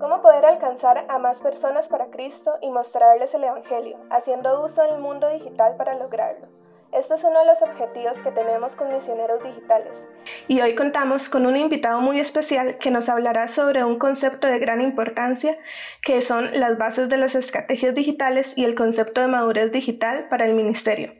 ¿Cómo 0.00 0.22
poder 0.22 0.46
alcanzar 0.46 1.04
a 1.10 1.18
más 1.18 1.42
personas 1.42 1.88
para 1.88 2.06
Cristo 2.06 2.54
y 2.62 2.70
mostrarles 2.70 3.34
el 3.34 3.44
Evangelio, 3.44 3.98
haciendo 4.08 4.64
uso 4.64 4.80
del 4.80 4.98
mundo 4.98 5.28
digital 5.28 5.76
para 5.76 5.94
lograrlo? 5.94 6.48
Este 6.90 7.14
es 7.14 7.22
uno 7.22 7.38
de 7.38 7.44
los 7.44 7.60
objetivos 7.60 8.16
que 8.22 8.30
tenemos 8.30 8.76
con 8.76 8.90
Misioneros 8.90 9.44
Digitales. 9.44 9.92
Y 10.48 10.62
hoy 10.62 10.74
contamos 10.74 11.28
con 11.28 11.44
un 11.44 11.54
invitado 11.54 12.00
muy 12.00 12.18
especial 12.18 12.78
que 12.78 12.90
nos 12.90 13.10
hablará 13.10 13.46
sobre 13.46 13.84
un 13.84 13.98
concepto 13.98 14.46
de 14.46 14.58
gran 14.58 14.80
importancia, 14.80 15.58
que 16.00 16.22
son 16.22 16.48
las 16.58 16.78
bases 16.78 17.10
de 17.10 17.18
las 17.18 17.34
estrategias 17.34 17.94
digitales 17.94 18.56
y 18.56 18.64
el 18.64 18.74
concepto 18.74 19.20
de 19.20 19.28
madurez 19.28 19.70
digital 19.70 20.28
para 20.30 20.46
el 20.46 20.54
ministerio. 20.54 21.12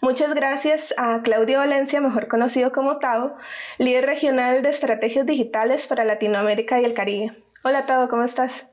Muchas 0.00 0.32
gracias 0.32 0.94
a 0.96 1.20
Claudio 1.22 1.58
Valencia, 1.58 2.00
mejor 2.00 2.28
conocido 2.28 2.70
como 2.70 3.00
Tavo, 3.00 3.34
líder 3.78 4.06
regional 4.06 4.62
de 4.62 4.68
estrategias 4.68 5.26
digitales 5.26 5.88
para 5.88 6.04
Latinoamérica 6.04 6.80
y 6.80 6.84
el 6.84 6.94
Caribe. 6.94 7.36
Hola 7.64 7.86
Tavo, 7.86 8.08
¿cómo 8.08 8.22
estás? 8.22 8.72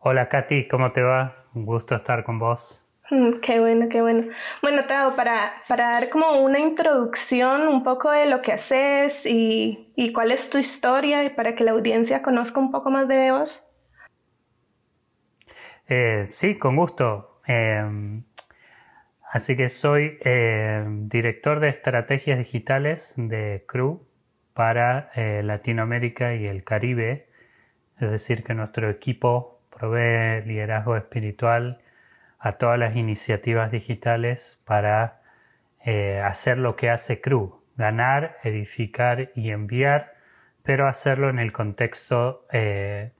Hola 0.00 0.28
Katy, 0.28 0.66
¿cómo 0.66 0.90
te 0.90 1.00
va? 1.00 1.46
Un 1.54 1.64
gusto 1.64 1.94
estar 1.94 2.24
con 2.24 2.40
vos. 2.40 2.88
Mm, 3.08 3.34
qué 3.40 3.60
bueno, 3.60 3.88
qué 3.88 4.02
bueno. 4.02 4.32
Bueno, 4.62 4.84
Tao, 4.86 5.14
para, 5.14 5.54
para 5.68 5.90
dar 5.90 6.08
como 6.08 6.40
una 6.40 6.58
introducción 6.58 7.68
un 7.68 7.84
poco 7.84 8.10
de 8.10 8.26
lo 8.26 8.42
que 8.42 8.50
haces 8.50 9.26
y, 9.26 9.92
y, 9.94 10.12
cuál 10.12 10.32
es 10.32 10.50
tu 10.50 10.58
historia 10.58 11.22
y 11.22 11.30
para 11.30 11.54
que 11.54 11.62
la 11.62 11.70
audiencia 11.70 12.20
conozca 12.20 12.58
un 12.58 12.72
poco 12.72 12.90
más 12.90 13.06
de 13.06 13.30
vos. 13.30 13.70
Eh, 15.86 16.22
sí, 16.26 16.58
con 16.58 16.74
gusto. 16.74 17.40
Em, 17.46 18.24
así 19.30 19.56
que 19.56 19.68
soy 19.68 20.18
em, 20.22 21.08
director 21.08 21.60
de 21.60 21.68
estrategias 21.68 22.38
digitales 22.38 23.14
de 23.16 23.64
CRU 23.68 24.04
para 24.52 25.12
eh, 25.14 25.42
Latinoamérica 25.44 26.34
y 26.34 26.44
el 26.46 26.64
Caribe. 26.64 27.28
Es 28.00 28.10
decir, 28.10 28.42
que 28.42 28.54
nuestro 28.54 28.90
equipo 28.90 29.60
provee 29.70 30.42
liderazgo 30.46 30.96
espiritual 30.96 31.80
a 32.38 32.52
todas 32.52 32.78
las 32.78 32.96
iniciativas 32.96 33.72
digitales 33.72 34.62
para 34.64 35.22
eh, 35.84 36.20
hacer 36.22 36.58
lo 36.58 36.76
que 36.76 36.90
hace 36.90 37.20
CRU, 37.20 37.62
ganar, 37.76 38.38
edificar 38.42 39.30
y 39.34 39.50
enviar, 39.50 40.14
pero 40.62 40.88
hacerlo 40.88 41.28
en 41.28 41.38
el 41.38 41.52
contexto 41.52 42.46
eh, 42.52 43.12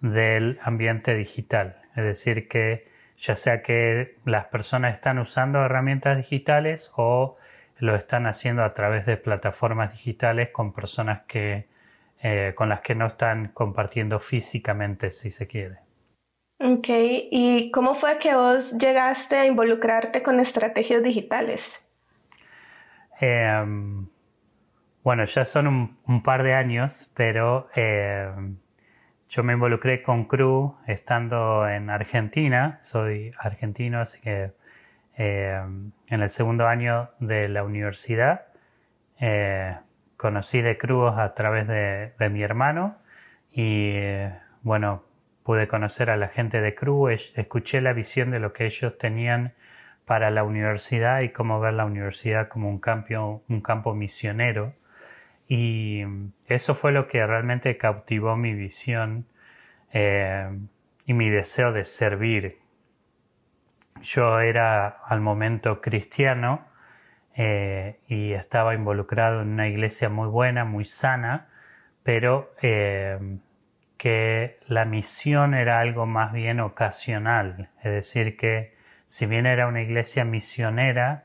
del 0.00 0.58
ambiente 0.62 1.14
digital. 1.14 1.80
Es 1.96 2.04
decir, 2.04 2.48
que 2.48 2.88
ya 3.16 3.36
sea 3.36 3.62
que 3.62 4.16
las 4.24 4.46
personas 4.46 4.94
están 4.94 5.18
usando 5.18 5.64
herramientas 5.64 6.16
digitales 6.16 6.92
o 6.96 7.36
lo 7.78 7.94
están 7.94 8.26
haciendo 8.26 8.64
a 8.64 8.74
través 8.74 9.06
de 9.06 9.16
plataformas 9.16 9.92
digitales 9.92 10.50
con 10.50 10.72
personas 10.72 11.22
que, 11.26 11.66
eh, 12.22 12.52
con 12.54 12.68
las 12.68 12.80
que 12.80 12.94
no 12.94 13.06
están 13.06 13.48
compartiendo 13.48 14.18
físicamente, 14.18 15.10
si 15.10 15.30
se 15.30 15.46
quiere. 15.46 15.78
Ok, 16.58 16.88
¿y 16.90 17.70
cómo 17.70 17.94
fue 17.94 18.18
que 18.18 18.34
vos 18.34 18.76
llegaste 18.76 19.36
a 19.36 19.46
involucrarte 19.46 20.22
con 20.22 20.40
estrategias 20.40 21.02
digitales? 21.02 21.80
Em, 23.18 24.08
bueno, 25.02 25.24
ya 25.24 25.46
son 25.46 25.96
un, 26.06 26.22
par 26.22 26.42
de 26.42 26.52
años, 26.52 27.10
pero 27.14 27.68
em, 27.74 28.58
yo 29.28 29.42
me 29.42 29.54
involucré 29.54 30.02
con 30.02 30.26
CRU 30.26 30.76
estando 30.86 31.66
en 31.66 31.88
Argentina, 31.88 32.76
soy 32.82 33.30
argentino, 33.38 34.00
así 34.00 34.20
que 34.20 34.52
em, 35.16 35.92
en 36.10 36.20
el 36.20 36.28
segundo 36.28 36.66
año 36.66 37.10
de 37.20 37.48
la 37.48 37.64
universidad 37.64 38.46
eh, 39.18 39.76
conocí 40.20 40.60
de 40.60 40.76
CRU 40.76 41.06
a 41.06 41.32
través 41.32 41.66
de, 41.66 42.28
mi 42.28 42.42
hermano 42.42 42.98
y 43.50 43.92
eh, 43.94 44.38
bueno, 44.60 45.02
pude 45.42 45.66
conocer 45.66 46.10
a 46.10 46.18
la 46.18 46.28
gente 46.28 46.60
de 46.60 46.74
CRU, 46.74 47.08
escuché 47.08 47.80
la 47.80 47.94
visión 47.94 48.30
de 48.30 48.38
lo 48.38 48.52
que 48.52 48.66
ellos 48.66 48.98
tenían 48.98 49.54
para 50.04 50.30
la 50.30 50.44
universidad 50.44 51.22
y 51.22 51.30
cómo 51.30 51.58
ver 51.58 51.72
la 51.72 51.86
universidad 51.86 52.48
como 52.48 52.68
un 52.68 52.80
campo, 52.80 53.42
un 53.48 53.60
campo 53.62 53.94
misionero. 53.94 54.74
Y 55.48 56.04
eso 56.48 56.74
fue 56.74 56.92
lo 56.92 57.06
que 57.08 57.26
realmente 57.26 57.78
cautivó 57.78 58.36
mi 58.36 58.52
visión 58.52 59.24
eh, 59.90 60.50
y 61.06 61.14
mi 61.14 61.30
deseo 61.30 61.72
de 61.72 61.84
servir. 61.84 62.58
Yo 64.02 64.40
era 64.40 64.86
al 64.86 65.22
momento 65.22 65.80
cristiano 65.80 66.69
eh, 67.42 68.00
y 68.06 68.32
estaba 68.34 68.74
involucrado 68.74 69.40
en 69.40 69.48
una 69.48 69.66
iglesia 69.66 70.10
muy 70.10 70.28
buena, 70.28 70.66
muy 70.66 70.84
sana, 70.84 71.48
pero 72.02 72.52
eh, 72.60 73.18
que 73.96 74.58
la 74.66 74.84
misión 74.84 75.54
era 75.54 75.80
algo 75.80 76.04
más 76.04 76.34
bien 76.34 76.60
ocasional, 76.60 77.70
es 77.82 77.92
decir, 77.92 78.36
que 78.36 78.74
si 79.06 79.24
bien 79.24 79.46
era 79.46 79.68
una 79.68 79.80
iglesia 79.80 80.26
misionera, 80.26 81.24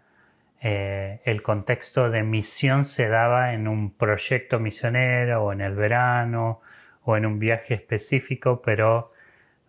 eh, 0.62 1.20
el 1.26 1.42
contexto 1.42 2.10
de 2.10 2.24
misión 2.24 2.86
se 2.86 3.10
daba 3.10 3.54
en 3.54 3.68
un 3.68 3.92
proyecto 3.92 4.58
misionero 4.62 5.44
o 5.44 5.52
en 5.52 5.60
el 5.60 5.76
verano 5.76 6.62
o 7.04 7.18
en 7.18 7.26
un 7.26 7.40
viaje 7.40 7.74
específico, 7.74 8.62
pero 8.64 9.12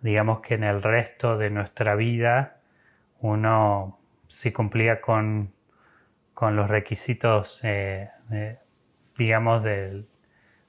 digamos 0.00 0.42
que 0.42 0.54
en 0.54 0.62
el 0.62 0.80
resto 0.80 1.38
de 1.38 1.50
nuestra 1.50 1.96
vida 1.96 2.58
uno 3.18 3.98
sí 4.28 4.52
cumplía 4.52 5.00
con, 5.00 5.55
con 6.36 6.54
los 6.54 6.68
requisitos, 6.68 7.64
eh, 7.64 8.10
digamos, 9.16 9.64
del, 9.64 10.06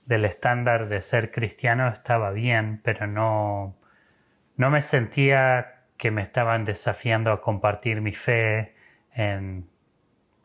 del 0.06 0.24
estándar 0.24 0.88
de 0.88 1.02
ser 1.02 1.30
cristiano 1.30 1.90
estaba 1.90 2.32
bien, 2.32 2.80
pero 2.86 3.06
no, 3.06 3.76
no 4.56 4.70
me 4.70 4.80
sentía 4.80 5.82
que 5.98 6.10
me 6.10 6.22
estaban 6.22 6.64
desafiando 6.64 7.34
a 7.34 7.42
compartir 7.42 8.00
mi 8.00 8.14
fe 8.14 8.76
en, 9.14 9.68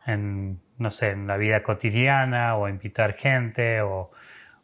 en 0.05 0.59
no 0.77 0.91
sé, 0.91 1.11
en 1.11 1.25
la 1.25 1.37
vida 1.37 1.63
cotidiana 1.63 2.57
o 2.57 2.67
invitar 2.67 3.13
gente 3.13 3.79
o, 3.79 4.11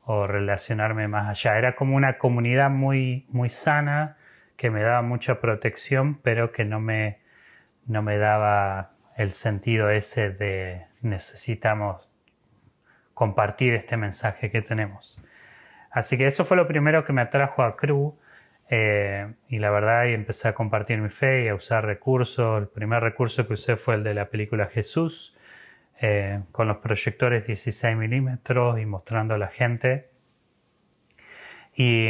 o, 0.04 0.28
relacionarme 0.28 1.08
más 1.08 1.30
allá. 1.30 1.58
Era 1.58 1.78
como 1.78 1.96
una 1.96 2.18
comunidad 2.18 2.70
muy, 2.70 3.26
muy 3.30 3.48
sana 3.48 4.18
que 4.58 4.70
me 4.72 4.82
daba 4.82 5.04
mucha 5.04 5.40
protección, 5.40 6.16
pero 6.16 6.52
que 6.52 6.66
no 6.66 6.82
me, 6.82 7.22
no 7.86 8.02
me 8.02 8.18
daba 8.18 8.99
el 9.20 9.32
sentido 9.32 9.90
ese 9.90 10.30
de 10.30 10.86
necesitamos 11.02 12.10
compartir 13.14 13.74
este 13.74 13.98
mensaje 13.98 14.50
que 14.50 14.62
tenemos. 14.62 15.22
Así 15.92 16.18
que 16.18 16.26
eso 16.26 16.46
fue 16.46 16.56
lo 16.56 16.70
primero 16.70 17.04
que 17.04 17.12
me 17.12 17.22
atrajo 17.22 17.64
a 17.64 17.76
Cru 17.76 18.18
eh, 18.70 19.34
y 19.50 19.60
la 19.60 19.72
verdad 19.72 20.06
y 20.06 20.14
empecé 20.14 20.48
a 20.48 20.54
compartir 20.54 21.00
mi 21.00 21.10
fe 21.10 21.44
y 21.44 21.48
a 21.50 21.54
usar 21.54 21.86
recursos. 21.86 22.62
El 22.62 22.70
primer 22.70 23.04
recurso 23.04 23.46
que 23.46 23.56
usé 23.56 23.76
fue 23.76 23.96
el 23.96 24.06
de 24.06 24.14
la 24.14 24.30
película 24.30 24.68
Jesús 24.68 25.38
eh, 26.00 26.40
con 26.54 26.70
los 26.70 26.78
proyectores 26.78 27.46
16 27.46 27.98
milímetros 27.98 28.80
y 28.80 28.86
mostrando 28.86 29.34
a 29.34 29.38
la 29.38 29.50
gente. 29.50 30.12
Y 31.76 32.08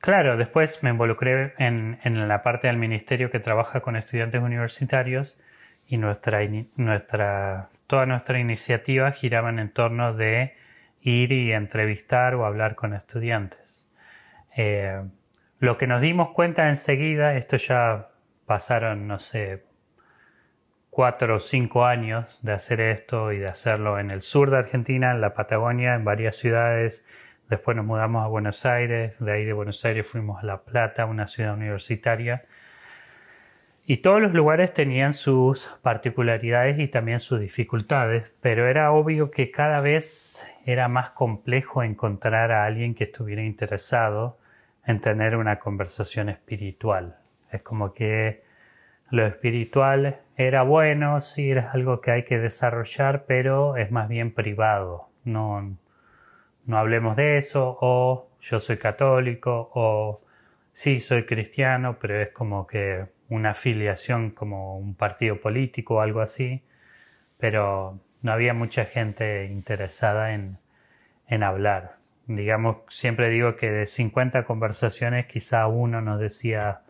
claro, 0.00 0.38
después 0.38 0.82
me 0.82 0.88
involucré 0.88 1.52
en, 1.58 1.98
en, 2.04 2.26
la 2.26 2.40
parte 2.40 2.68
del 2.68 2.78
ministerio 2.78 3.30
que 3.30 3.38
trabaja 3.38 3.82
con 3.82 3.96
estudiantes 3.96 4.40
universitarios 4.40 5.38
y 5.88 5.96
nuestra, 5.96 6.40
nuestra 6.76 7.70
toda 7.86 8.04
nuestra 8.04 8.38
iniciativa 8.38 9.10
giraban 9.10 9.58
en 9.58 9.72
torno 9.72 10.12
de 10.12 10.54
ir 11.00 11.32
y 11.32 11.52
entrevistar 11.52 12.34
o 12.34 12.44
hablar 12.44 12.74
con 12.74 12.92
estudiantes. 12.92 13.90
Eh, 14.54 15.02
lo 15.58 15.78
que 15.78 15.86
nos 15.86 16.02
dimos 16.02 16.30
cuenta 16.30 16.68
enseguida, 16.68 17.34
esto 17.34 17.56
ya 17.56 18.10
pasaron, 18.44 19.08
no 19.08 19.18
sé, 19.18 19.64
cuatro 20.90 21.36
o 21.36 21.40
cinco 21.40 21.86
años 21.86 22.38
de 22.42 22.52
hacer 22.52 22.80
esto 22.82 23.32
y 23.32 23.38
de 23.38 23.48
hacerlo 23.48 23.98
en 23.98 24.10
el 24.10 24.20
sur 24.20 24.50
de 24.50 24.58
Argentina, 24.58 25.10
en 25.12 25.22
la 25.22 25.32
Patagonia, 25.32 25.94
en 25.94 26.04
varias 26.04 26.36
ciudades. 26.36 27.08
Después 27.48 27.76
nos 27.76 27.86
mudamos 27.86 28.24
a 28.24 28.28
Buenos 28.28 28.66
Aires, 28.66 29.18
de 29.24 29.32
ahí 29.32 29.44
de 29.46 29.54
Buenos 29.54 29.82
Aires 29.86 30.06
fuimos 30.06 30.42
a 30.42 30.46
La 30.46 30.64
Plata, 30.64 31.06
una 31.06 31.26
ciudad 31.26 31.54
universitaria 31.54 32.44
y 33.90 33.96
todos 33.96 34.20
los 34.20 34.34
lugares 34.34 34.74
tenían 34.74 35.14
sus 35.14 35.68
particularidades 35.80 36.78
y 36.78 36.88
también 36.88 37.20
sus 37.20 37.40
dificultades, 37.40 38.34
pero 38.42 38.68
era 38.68 38.92
obvio 38.92 39.30
que 39.30 39.50
cada 39.50 39.80
vez 39.80 40.46
era 40.66 40.88
más 40.88 41.12
complejo 41.12 41.82
encontrar 41.82 42.52
a 42.52 42.66
alguien 42.66 42.94
que 42.94 43.04
estuviera 43.04 43.42
interesado 43.42 44.36
en 44.84 45.00
tener 45.00 45.36
una 45.36 45.56
conversación 45.56 46.28
espiritual. 46.28 47.16
Es 47.50 47.62
como 47.62 47.94
que 47.94 48.42
lo 49.08 49.26
espiritual 49.26 50.20
era 50.36 50.64
bueno, 50.64 51.22
sí, 51.22 51.50
era 51.50 51.70
algo 51.72 52.02
que 52.02 52.10
hay 52.10 52.24
que 52.24 52.38
desarrollar, 52.38 53.24
pero 53.26 53.78
es 53.78 53.90
más 53.90 54.10
bien 54.10 54.34
privado. 54.34 55.08
No, 55.24 55.78
no 56.66 56.76
hablemos 56.76 57.16
de 57.16 57.38
eso, 57.38 57.78
o 57.80 58.28
yo 58.42 58.60
soy 58.60 58.76
católico, 58.76 59.70
o 59.72 60.20
sí, 60.72 61.00
soy 61.00 61.24
cristiano, 61.24 61.96
pero 61.98 62.20
es 62.20 62.28
como 62.32 62.66
que 62.66 63.16
una 63.28 63.50
afiliación 63.50 64.30
como 64.30 64.78
un 64.78 64.94
partido 64.94 65.40
político 65.40 65.96
o 65.96 66.00
algo 66.00 66.20
así, 66.20 66.62
pero 67.38 68.00
no 68.22 68.32
había 68.32 68.54
mucha 68.54 68.84
gente 68.84 69.46
interesada 69.46 70.34
en, 70.34 70.58
hablar. 71.42 71.98
digamos, 72.26 72.78
siempre 72.88 73.30
digo 73.30 73.56
que 73.56 73.70
de 73.70 73.86
50 73.86 74.44
conversaciones 74.44 75.26
quizá 75.26 75.66
uno 75.66 76.00
nos 76.00 76.20
decía, 76.20 76.82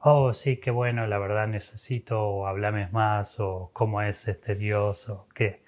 oh, 0.00 0.32
sí, 0.32 0.58
qué 0.58 0.70
bueno, 0.70 1.06
la 1.06 1.18
verdad 1.18 1.46
necesito, 1.48 2.22
o 2.22 2.46
más, 2.92 3.40
o 3.40 3.70
cómo 3.72 4.02
es 4.02 4.28
este 4.28 4.54
Dios, 4.54 5.08
o 5.08 5.26
qué. 5.34 5.62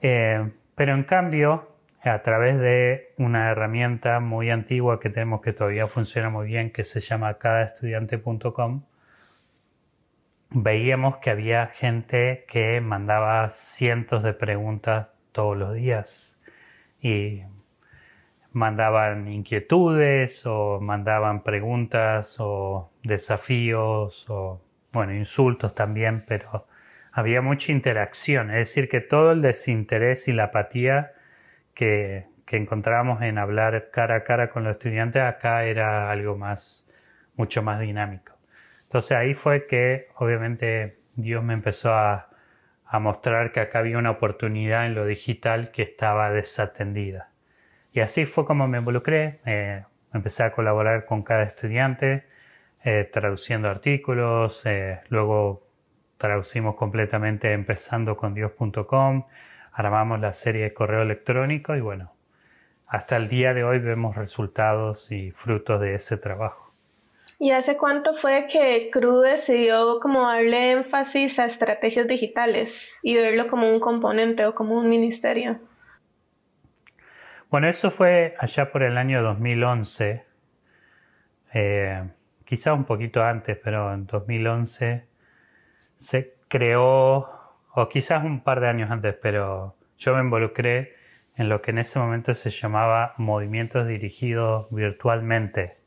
Eh, 0.00 0.50
pero 0.74 0.94
en 0.94 1.04
cambio, 1.04 1.78
a 2.02 2.22
través 2.22 2.58
de 2.58 3.14
una 3.18 3.50
herramienta 3.50 4.20
muy 4.20 4.50
antigua 4.50 5.00
que 5.00 5.10
tenemos 5.10 5.42
que 5.42 5.52
todavía 5.52 5.86
funciona 5.86 6.30
muy 6.30 6.46
bien, 6.46 6.70
que 6.70 6.84
se 6.84 7.00
llama 7.00 7.38
cadaestudiante.com, 7.38 8.82
veíamos 10.50 11.18
que 11.18 11.30
había 11.30 11.66
gente 11.68 12.44
que 12.48 12.80
mandaba 12.80 13.48
cientos 13.50 14.22
de 14.22 14.32
preguntas 14.32 15.14
todos 15.32 15.56
los 15.56 15.74
días 15.74 16.40
y 17.00 17.42
mandaban 18.52 19.28
inquietudes 19.28 20.46
o 20.46 20.80
mandaban 20.80 21.42
preguntas 21.42 22.36
o 22.40 22.90
desafíos 23.02 24.28
o 24.30 24.60
bueno 24.92 25.14
insultos 25.14 25.74
también 25.74 26.24
pero 26.26 26.66
había 27.12 27.42
mucha 27.42 27.72
interacción. 27.72 28.50
Es 28.50 28.56
decir 28.68 28.88
que 28.88 29.00
todo 29.00 29.32
el 29.32 29.42
desinterés 29.42 30.28
y 30.28 30.32
la 30.32 30.44
apatía 30.44 31.12
que, 31.74 32.26
que 32.46 32.56
encontrábamos 32.56 33.22
en 33.22 33.38
hablar 33.38 33.90
cara 33.92 34.16
a 34.16 34.24
cara 34.24 34.50
con 34.50 34.64
los 34.64 34.76
estudiantes 34.76 35.22
acá 35.22 35.64
era 35.64 36.10
algo 36.10 36.36
más 36.36 36.92
mucho 37.36 37.62
más 37.62 37.80
dinámico 37.80 38.37
entonces 38.88 39.12
ahí 39.12 39.34
fue 39.34 39.66
que 39.66 40.08
obviamente 40.16 40.98
Dios 41.14 41.44
me 41.44 41.52
empezó 41.52 41.92
a, 41.92 42.30
a 42.86 42.98
mostrar 42.98 43.52
que 43.52 43.60
acá 43.60 43.80
había 43.80 43.98
una 43.98 44.12
oportunidad 44.12 44.86
en 44.86 44.94
lo 44.94 45.04
digital 45.04 45.70
que 45.70 45.82
estaba 45.82 46.30
desatendida. 46.30 47.30
Y 47.92 48.00
así 48.00 48.24
fue 48.24 48.46
como 48.46 48.66
me 48.66 48.78
involucré. 48.78 49.40
Eh, 49.44 49.84
empecé 50.14 50.44
a 50.44 50.52
colaborar 50.52 51.04
con 51.04 51.22
cada 51.22 51.42
estudiante, 51.42 52.26
eh, 52.82 53.08
traduciendo 53.12 53.68
artículos, 53.68 54.64
eh, 54.64 55.00
luego 55.08 55.60
traducimos 56.16 56.76
completamente 56.76 57.52
empezando 57.52 58.16
con 58.16 58.32
Dios.com, 58.34 59.26
armamos 59.72 60.20
la 60.20 60.32
serie 60.32 60.62
de 60.62 60.74
correo 60.74 61.02
electrónico 61.02 61.76
y 61.76 61.80
bueno, 61.80 62.14
hasta 62.86 63.16
el 63.16 63.28
día 63.28 63.52
de 63.52 63.64
hoy 63.64 63.80
vemos 63.80 64.16
resultados 64.16 65.12
y 65.12 65.30
frutos 65.30 65.80
de 65.80 65.94
ese 65.94 66.16
trabajo. 66.16 66.67
¿Y 67.40 67.52
hace 67.52 67.76
cuánto 67.76 68.14
fue 68.14 68.46
que 68.50 68.90
Cru 68.90 69.20
decidió 69.20 70.00
como 70.00 70.26
darle 70.26 70.72
énfasis 70.72 71.38
a 71.38 71.46
estrategias 71.46 72.08
digitales 72.08 72.98
y 73.02 73.14
verlo 73.14 73.46
como 73.46 73.68
un 73.68 73.78
componente 73.78 74.44
o 74.44 74.56
como 74.56 74.74
un 74.74 74.90
ministerio? 74.90 75.60
Bueno, 77.48 77.68
eso 77.68 77.92
fue 77.92 78.32
allá 78.40 78.72
por 78.72 78.82
el 78.82 78.98
año 78.98 79.22
2011, 79.22 80.24
eh, 81.54 82.10
quizá 82.44 82.74
un 82.74 82.84
poquito 82.84 83.22
antes, 83.22 83.56
pero 83.56 83.94
en 83.94 84.06
2011 84.06 85.06
se 85.96 86.34
creó, 86.48 87.30
o 87.72 87.88
quizás 87.88 88.24
un 88.24 88.42
par 88.42 88.60
de 88.60 88.68
años 88.68 88.90
antes, 88.90 89.14
pero 89.14 89.76
yo 89.96 90.14
me 90.14 90.20
involucré 90.20 90.96
en 91.36 91.48
lo 91.48 91.62
que 91.62 91.70
en 91.70 91.78
ese 91.78 92.00
momento 92.00 92.34
se 92.34 92.50
llamaba 92.50 93.14
movimientos 93.16 93.86
dirigidos 93.86 94.66
virtualmente. 94.70 95.77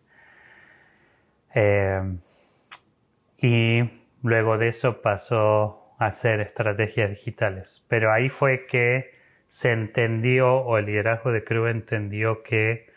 Eh, 1.53 2.01
y 3.37 3.89
luego 4.23 4.57
de 4.57 4.67
eso 4.67 5.01
pasó 5.01 5.95
a 5.97 6.07
hacer 6.07 6.39
estrategias 6.39 7.09
digitales. 7.09 7.85
Pero 7.87 8.11
ahí 8.11 8.29
fue 8.29 8.65
que 8.65 9.15
se 9.45 9.71
entendió, 9.71 10.55
o 10.55 10.77
el 10.77 10.85
liderazgo 10.85 11.31
de 11.31 11.43
Crew 11.43 11.67
entendió 11.67 12.43
que 12.43 12.87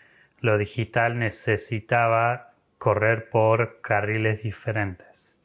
lo 0.40 0.58
digital 0.58 1.18
necesitaba 1.18 2.52
correr 2.78 3.28
por 3.30 3.80
carriles 3.80 4.42
diferentes. 4.42 5.40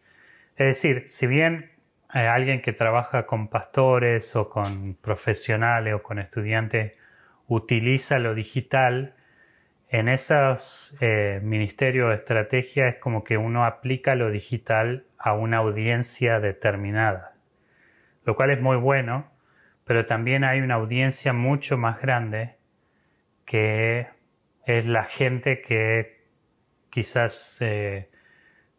Es 0.58 0.68
decir, 0.68 1.08
si 1.08 1.26
bien 1.26 1.72
hay 2.10 2.26
alguien 2.28 2.62
que 2.62 2.74
trabaja 2.74 3.26
con 3.26 3.48
pastores 3.48 4.36
o 4.36 4.50
con 4.50 4.96
profesionales 4.96 5.94
o 5.94 6.04
con 6.04 6.20
estudiantes 6.20 6.94
utiliza 7.48 8.20
lo 8.20 8.36
digital, 8.36 9.16
en 9.90 10.08
esos 10.08 10.96
eh, 11.02 11.40
ministerios 11.44 12.10
de 12.10 12.16
estrategia 12.16 12.88
es 12.88 12.98
como 12.98 13.24
que 13.24 13.38
uno 13.38 13.66
aplica 13.66 14.14
lo 14.14 14.30
digital 14.30 15.08
a 15.18 15.34
una 15.34 15.58
audiencia 15.58 16.40
determinada, 16.40 17.34
lo 18.24 18.36
cual 18.36 18.52
es 18.52 18.62
muy 18.62 18.78
bueno, 18.78 19.32
pero 19.86 20.06
también 20.06 20.44
hay 20.44 20.62
una 20.62 20.76
audiencia 20.76 21.34
mucho 21.34 21.76
más 21.78 22.00
grande 22.02 22.58
que 23.46 24.08
es 24.66 24.86
la 24.86 25.06
gente 25.06 25.60
que 25.60 26.28
quizás 26.92 27.58
eh, 27.62 28.12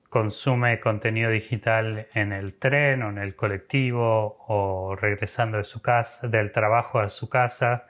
consume 0.09 0.79
contenido 0.79 1.31
digital 1.31 2.07
en 2.15 2.33
el 2.33 2.55
tren 2.55 3.03
o 3.03 3.11
en 3.11 3.19
el 3.19 3.35
colectivo 3.35 4.37
o 4.47 4.95
regresando 4.95 5.59
de 5.59 5.65
su 5.65 5.83
casa, 5.83 6.29
del 6.29 6.53
trabajo 6.53 7.01
a 7.01 7.09
su 7.09 7.29
casa. 7.29 7.87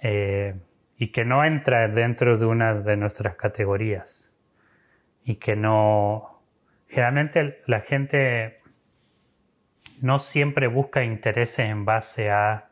Eh, 0.00 0.54
y 1.00 1.12
que 1.12 1.24
no 1.24 1.46
entra 1.46 1.88
dentro 1.88 2.36
de 2.36 2.44
una 2.44 2.74
de 2.74 2.94
nuestras 2.94 3.34
categorías. 3.34 4.38
Y 5.24 5.36
que 5.36 5.56
no 5.56 6.42
generalmente 6.86 7.62
la 7.66 7.80
gente 7.80 8.60
no 10.02 10.18
siempre 10.18 10.66
busca 10.66 11.02
intereses 11.02 11.70
en 11.70 11.86
base 11.86 12.30
a 12.30 12.68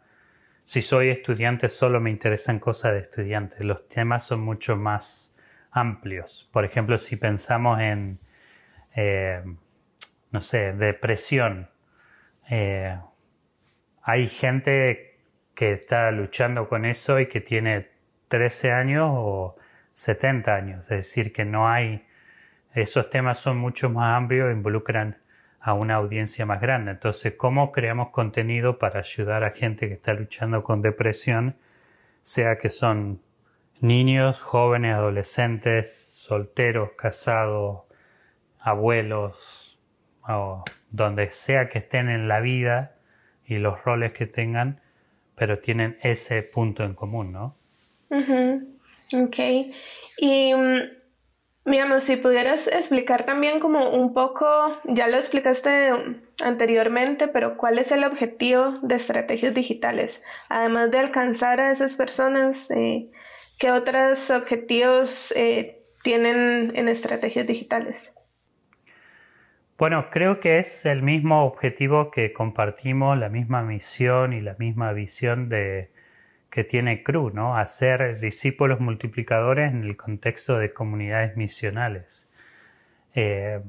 si 0.62 0.82
soy 0.82 1.08
estudiante 1.08 1.70
solo 1.70 2.00
me 2.00 2.10
interesan 2.10 2.58
cosas 2.58 2.92
de 2.92 2.98
estudiantes. 2.98 3.64
Los 3.64 3.88
temas 3.88 4.26
son 4.26 4.40
mucho 4.40 4.76
más 4.76 5.40
amplios. 5.70 6.50
Por 6.52 6.66
ejemplo 6.66 6.98
si 6.98 7.16
pensamos 7.16 7.80
en 7.80 8.20
eh, 8.94 9.42
no 10.32 10.42
sé 10.42 10.74
depresión 10.74 11.70
eh, 12.50 12.94
hay 14.02 14.28
gente 14.28 15.18
que 15.54 15.72
está 15.72 16.10
luchando 16.10 16.68
con 16.68 16.84
eso 16.84 17.20
y 17.20 17.26
que 17.26 17.40
tiene 17.40 17.97
13 18.28 18.72
años 18.72 19.08
o 19.10 19.56
70 19.92 20.54
años. 20.54 20.84
Es 20.84 20.88
decir, 20.88 21.32
que 21.32 21.44
no 21.44 21.68
hay, 21.68 22.06
esos 22.74 23.10
temas 23.10 23.38
son 23.38 23.58
mucho 23.58 23.90
más 23.90 24.16
amplios 24.16 24.52
involucran 24.52 25.18
a 25.60 25.74
una 25.74 25.96
audiencia 25.96 26.46
más 26.46 26.60
grande. 26.60 26.92
Entonces, 26.92 27.34
¿cómo 27.36 27.72
creamos 27.72 28.10
contenido 28.10 28.78
para 28.78 29.00
ayudar 29.00 29.44
a 29.44 29.50
gente 29.50 29.88
que 29.88 29.94
está 29.94 30.14
luchando 30.14 30.62
con 30.62 30.82
depresión, 30.82 31.56
sea 32.20 32.58
que 32.58 32.68
son 32.68 33.20
niños, 33.80 34.40
jóvenes, 34.40 34.94
adolescentes, 34.94 35.92
solteros, 36.24 36.92
casados, 36.96 37.82
abuelos, 38.60 39.78
o 40.26 40.64
donde 40.90 41.30
sea 41.30 41.68
que 41.68 41.78
estén 41.78 42.08
en 42.08 42.28
la 42.28 42.40
vida 42.40 42.96
y 43.44 43.58
los 43.58 43.82
roles 43.84 44.12
que 44.12 44.26
tengan, 44.26 44.80
pero 45.34 45.58
tienen 45.58 45.98
ese 46.02 46.42
punto 46.42 46.84
en 46.84 46.94
común, 46.94 47.32
¿no? 47.32 47.57
Ok. 48.10 49.38
Y 50.18 50.52
digamos, 51.64 52.02
si 52.02 52.16
pudieras 52.16 52.66
explicar 52.68 53.24
también 53.24 53.60
como 53.60 53.90
un 53.90 54.14
poco, 54.14 54.46
ya 54.84 55.08
lo 55.08 55.16
explicaste 55.16 55.90
anteriormente, 56.42 57.28
pero 57.28 57.56
¿cuál 57.56 57.78
es 57.78 57.92
el 57.92 58.04
objetivo 58.04 58.78
de 58.82 58.94
estrategias 58.94 59.54
digitales? 59.54 60.22
Además 60.48 60.90
de 60.90 60.98
alcanzar 60.98 61.60
a 61.60 61.70
esas 61.70 61.96
personas, 61.96 62.70
eh, 62.70 63.10
¿qué 63.58 63.70
otros 63.70 64.30
objetivos 64.30 65.32
eh, 65.36 65.82
tienen 66.02 66.72
en 66.74 66.88
estrategias 66.88 67.46
digitales? 67.46 68.12
Bueno, 69.76 70.08
creo 70.10 70.40
que 70.40 70.58
es 70.58 70.86
el 70.86 71.02
mismo 71.02 71.44
objetivo 71.44 72.10
que 72.10 72.32
compartimos, 72.32 73.16
la 73.16 73.28
misma 73.28 73.62
misión 73.62 74.32
y 74.32 74.40
la 74.40 74.56
misma 74.58 74.92
visión 74.92 75.48
de 75.48 75.92
que 76.50 76.64
tiene 76.64 77.02
CRU, 77.02 77.30
¿no? 77.30 77.56
Hacer 77.56 78.18
discípulos 78.18 78.80
multiplicadores 78.80 79.72
en 79.72 79.84
el 79.84 79.96
contexto 79.96 80.58
de 80.58 80.72
comunidades 80.72 81.36
misionales. 81.36 82.32
Eh, 83.14 83.60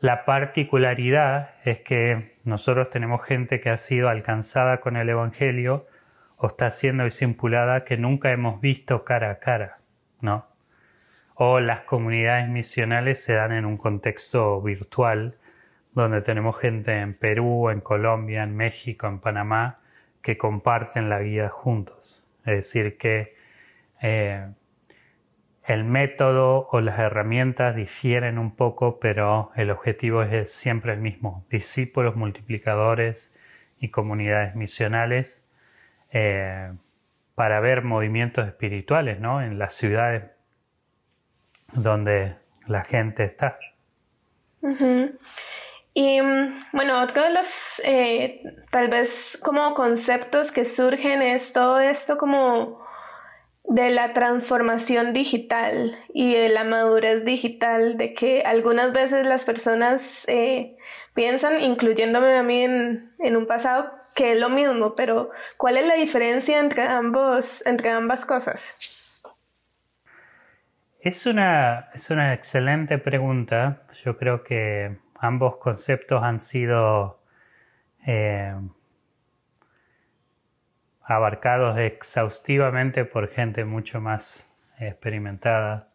la 0.00 0.24
particularidad 0.24 1.56
es 1.64 1.80
que 1.80 2.32
nosotros 2.44 2.88
tenemos 2.88 3.24
gente 3.24 3.60
que 3.60 3.70
ha 3.70 3.76
sido 3.76 4.08
alcanzada 4.08 4.78
con 4.78 4.96
el 4.96 5.08
Evangelio 5.08 5.86
o 6.36 6.46
está 6.46 6.70
siendo 6.70 7.02
discipulada 7.04 7.84
que 7.84 7.96
nunca 7.96 8.30
hemos 8.30 8.60
visto 8.60 9.04
cara 9.04 9.30
a 9.30 9.38
cara, 9.40 9.78
¿no? 10.22 10.46
O 11.34 11.58
las 11.58 11.80
comunidades 11.80 12.48
misionales 12.48 13.22
se 13.22 13.34
dan 13.34 13.52
en 13.52 13.64
un 13.64 13.76
contexto 13.76 14.62
virtual 14.62 15.34
donde 15.94 16.20
tenemos 16.20 16.56
gente 16.58 17.00
en 17.00 17.14
Perú, 17.14 17.70
en 17.70 17.80
Colombia, 17.80 18.44
en 18.44 18.56
México, 18.56 19.08
en 19.08 19.18
Panamá, 19.18 19.80
que 20.22 20.36
comparten 20.38 21.08
la 21.08 21.18
vida 21.18 21.48
juntos. 21.48 22.26
Es 22.44 22.54
decir, 22.54 22.96
que 22.96 23.36
eh, 24.00 24.48
el 25.64 25.84
método 25.84 26.68
o 26.70 26.80
las 26.80 26.98
herramientas 26.98 27.76
difieren 27.76 28.38
un 28.38 28.56
poco, 28.56 28.98
pero 29.00 29.50
el 29.54 29.70
objetivo 29.70 30.22
es 30.22 30.52
siempre 30.52 30.92
el 30.92 31.00
mismo. 31.00 31.44
Discípulos 31.50 32.16
multiplicadores 32.16 33.36
y 33.78 33.90
comunidades 33.90 34.54
misionales. 34.54 35.48
Eh, 36.10 36.72
para 37.38 37.60
ver 37.60 37.84
movimientos 37.84 38.48
espirituales, 38.48 39.20
¿no? 39.20 39.40
En 39.40 39.60
las 39.60 39.72
ciudades 39.72 40.24
donde 41.72 42.34
la 42.66 42.82
gente 42.82 43.22
está. 43.22 43.60
Y 46.00 46.22
mm, 46.22 46.54
bueno, 46.74 47.02
otro 47.02 47.24
de 47.24 47.30
los 47.30 47.82
eh, 47.84 48.44
tal 48.70 48.86
vez 48.86 49.36
como 49.42 49.74
conceptos 49.74 50.52
que 50.52 50.64
surgen 50.64 51.22
es 51.22 51.52
todo 51.52 51.80
esto 51.80 52.16
como 52.16 52.80
de 53.64 53.90
la 53.90 54.12
transformación 54.12 55.12
digital 55.12 55.98
y 56.14 56.34
de 56.34 56.50
la 56.50 56.62
madurez 56.62 57.24
digital, 57.24 57.96
de 57.96 58.12
que 58.12 58.44
algunas 58.46 58.92
veces 58.92 59.26
las 59.26 59.44
personas 59.44 60.24
eh, 60.28 60.76
piensan, 61.14 61.60
incluyéndome 61.60 62.36
a 62.36 62.44
mí 62.44 62.62
en, 62.62 63.10
en, 63.18 63.36
un 63.36 63.48
pasado, 63.48 63.92
que 64.14 64.34
es 64.34 64.40
lo 64.40 64.50
mismo, 64.50 64.94
pero 64.94 65.32
¿cuál 65.56 65.78
es 65.78 65.84
la 65.84 65.96
diferencia 65.96 66.60
entre, 66.60 66.82
ambos, 66.84 67.66
entre 67.66 67.90
ambas 67.90 68.24
cosas? 68.24 68.76
Es 71.00 71.26
una, 71.26 71.90
es 71.92 72.08
una 72.10 72.34
excelente 72.34 72.98
pregunta. 72.98 73.82
Yo 74.04 74.16
creo 74.16 74.44
que 74.44 74.98
ambos 75.20 75.58
conceptos 75.58 76.22
han 76.22 76.40
sido 76.40 77.20
eh, 78.06 78.54
abarcados 81.02 81.78
exhaustivamente 81.78 83.04
por 83.04 83.28
gente 83.28 83.64
mucho 83.64 84.00
más 84.00 84.56
experimentada. 84.78 85.88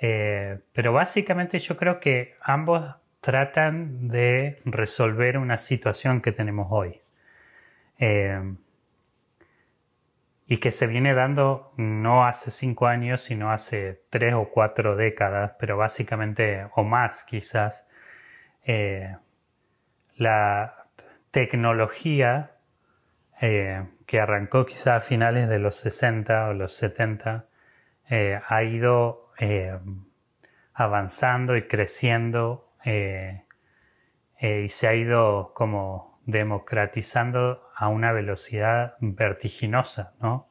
Eh, 0.00 0.58
pero 0.72 0.92
básicamente 0.92 1.58
yo 1.58 1.76
creo 1.76 2.00
que 2.00 2.34
ambos 2.42 2.96
tratan 3.20 4.08
de 4.08 4.60
resolver 4.64 5.38
una 5.38 5.56
situación 5.56 6.20
que 6.20 6.32
tenemos 6.32 6.68
hoy. 6.70 7.00
Eh, 7.98 8.56
y 10.52 10.58
que 10.58 10.70
se 10.70 10.86
viene 10.86 11.14
dando 11.14 11.72
no 11.76 12.26
hace 12.26 12.50
cinco 12.50 12.86
años, 12.86 13.22
sino 13.22 13.50
hace 13.52 14.02
tres 14.10 14.34
o 14.34 14.50
cuatro 14.50 14.96
décadas, 14.96 15.52
pero 15.58 15.76
básicamente, 15.76 16.66
o 16.74 16.84
más 16.84 17.24
quizás, 17.24 17.88
eh, 18.64 19.16
la 20.16 20.84
tecnología 21.30 22.52
eh, 23.40 23.84
que 24.06 24.20
arrancó 24.20 24.66
quizás 24.66 25.04
a 25.04 25.06
finales 25.06 25.48
de 25.48 25.58
los 25.58 25.74
60 25.76 26.48
o 26.48 26.54
los 26.54 26.72
70 26.76 27.46
eh, 28.08 28.40
ha 28.46 28.62
ido 28.62 29.20
avanzando 30.74 31.56
y 31.56 31.66
creciendo 31.66 32.68
y 32.84 34.68
se 34.68 34.88
ha 34.88 34.94
ido 34.94 35.52
como 35.54 36.20
democratizando 36.26 37.68
a 37.74 37.88
una 37.88 38.12
velocidad 38.12 38.94
vertiginosa, 39.00 40.14
¿no? 40.20 40.48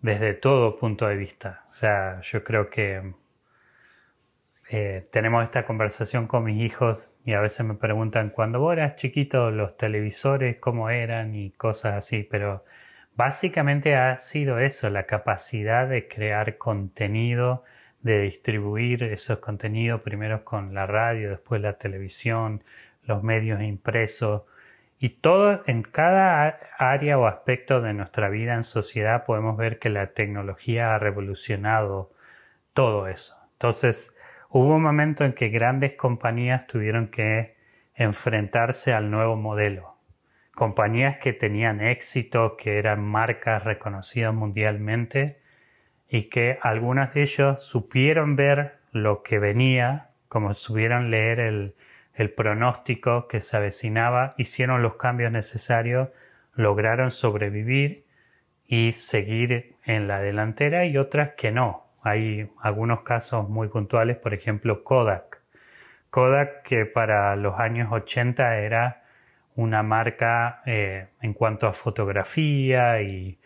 Desde 0.00 0.34
todo 0.34 0.78
punto 0.78 1.06
de 1.08 1.16
vista. 1.16 1.64
O 1.70 1.72
sea, 1.72 2.20
yo 2.20 2.44
creo 2.44 2.68
que 2.68 3.14
eh, 4.74 5.06
tenemos 5.12 5.42
esta 5.42 5.66
conversación 5.66 6.26
con 6.26 6.44
mis 6.44 6.62
hijos 6.62 7.18
y 7.26 7.34
a 7.34 7.40
veces 7.40 7.66
me 7.66 7.74
preguntan, 7.74 8.30
cuando 8.30 8.58
vos 8.58 8.72
eras 8.72 8.96
chiquito, 8.96 9.50
los 9.50 9.76
televisores, 9.76 10.56
cómo 10.60 10.88
eran 10.88 11.34
y 11.34 11.50
cosas 11.50 11.92
así, 11.92 12.22
pero 12.22 12.64
básicamente 13.14 13.96
ha 13.96 14.16
sido 14.16 14.58
eso, 14.58 14.88
la 14.88 15.04
capacidad 15.04 15.86
de 15.86 16.08
crear 16.08 16.56
contenido, 16.56 17.64
de 18.00 18.22
distribuir 18.22 19.02
esos 19.02 19.40
contenidos, 19.40 20.00
primero 20.00 20.42
con 20.42 20.72
la 20.72 20.86
radio, 20.86 21.28
después 21.28 21.60
la 21.60 21.74
televisión, 21.74 22.64
los 23.02 23.22
medios 23.22 23.60
impresos, 23.62 24.44
y 24.98 25.10
todo, 25.10 25.62
en 25.66 25.82
cada 25.82 26.60
área 26.78 27.18
o 27.18 27.26
aspecto 27.26 27.82
de 27.82 27.92
nuestra 27.92 28.30
vida 28.30 28.54
en 28.54 28.62
sociedad 28.62 29.24
podemos 29.26 29.58
ver 29.58 29.78
que 29.78 29.90
la 29.90 30.06
tecnología 30.06 30.94
ha 30.94 30.98
revolucionado 30.98 32.10
todo 32.72 33.06
eso. 33.08 33.36
Entonces, 33.52 34.16
hubo 34.52 34.74
un 34.74 34.82
momento 34.82 35.24
en 35.24 35.32
que 35.32 35.48
grandes 35.48 35.94
compañías 35.94 36.66
tuvieron 36.66 37.08
que 37.08 37.56
enfrentarse 37.94 38.92
al 38.92 39.10
nuevo 39.10 39.34
modelo. 39.34 39.96
Compañías 40.54 41.16
que 41.16 41.32
tenían 41.32 41.80
éxito, 41.80 42.56
que 42.58 42.78
eran 42.78 43.02
marcas 43.02 43.64
reconocidas 43.64 44.34
mundialmente 44.34 45.40
y 46.06 46.24
que 46.24 46.58
algunas 46.60 47.14
de 47.14 47.22
ellos 47.22 47.66
supieron 47.66 48.36
ver 48.36 48.76
lo 48.92 49.22
que 49.22 49.38
venía, 49.38 50.10
como 50.28 50.52
supieron 50.52 51.10
leer 51.10 51.40
el, 51.40 51.74
el 52.12 52.30
pronóstico 52.30 53.28
que 53.28 53.40
se 53.40 53.56
avecinaba, 53.56 54.34
hicieron 54.36 54.82
los 54.82 54.96
cambios 54.96 55.32
necesarios, 55.32 56.10
lograron 56.54 57.10
sobrevivir 57.10 58.04
y 58.66 58.92
seguir 58.92 59.76
en 59.86 60.08
la 60.08 60.20
delantera 60.20 60.84
y 60.84 60.98
otras 60.98 61.30
que 61.38 61.52
no. 61.52 61.91
Hay 62.02 62.50
algunos 62.60 63.02
casos 63.04 63.48
muy 63.48 63.68
puntuales, 63.68 64.16
por 64.16 64.34
ejemplo 64.34 64.84
Kodak. 64.84 65.42
Kodak 66.10 66.62
que 66.62 66.84
para 66.86 67.36
los 67.36 67.58
años 67.58 67.90
80 67.92 68.58
era 68.58 69.02
una 69.54 69.82
marca 69.82 70.62
eh, 70.66 71.08
en 71.20 71.32
cuanto 71.34 71.66
a 71.66 71.72
fotografía 71.72 73.00
y, 73.02 73.38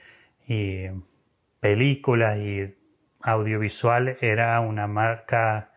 películas 1.58 2.38
y 2.38 2.76
audiovisual 3.20 4.16
era 4.20 4.60
una 4.60 4.86
marca 4.86 5.72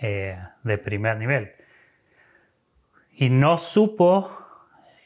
eh, 0.00 0.38
de 0.62 0.78
primer 0.78 1.16
nivel 1.16 1.52
y 3.16 3.30
no 3.30 3.58
supo 3.58 4.30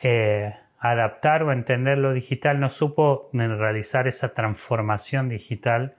eh, 0.02 0.54
adaptar 0.78 1.42
o 1.42 1.52
entender 1.52 1.98
lo 1.98 2.12
digital, 2.12 2.60
no 2.60 2.68
supo 2.68 3.30
realizar 3.32 4.06
esa 4.06 4.34
transformación 4.34 5.28
digital 5.28 5.96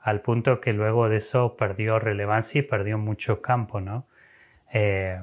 al 0.00 0.20
punto 0.22 0.60
que 0.60 0.72
luego 0.72 1.08
de 1.08 1.18
eso 1.18 1.56
perdió 1.56 1.98
relevancia 1.98 2.60
y 2.60 2.62
perdió 2.62 2.98
mucho 2.98 3.42
campo, 3.42 3.80
¿no? 3.80 4.06
Eh, 4.72 5.20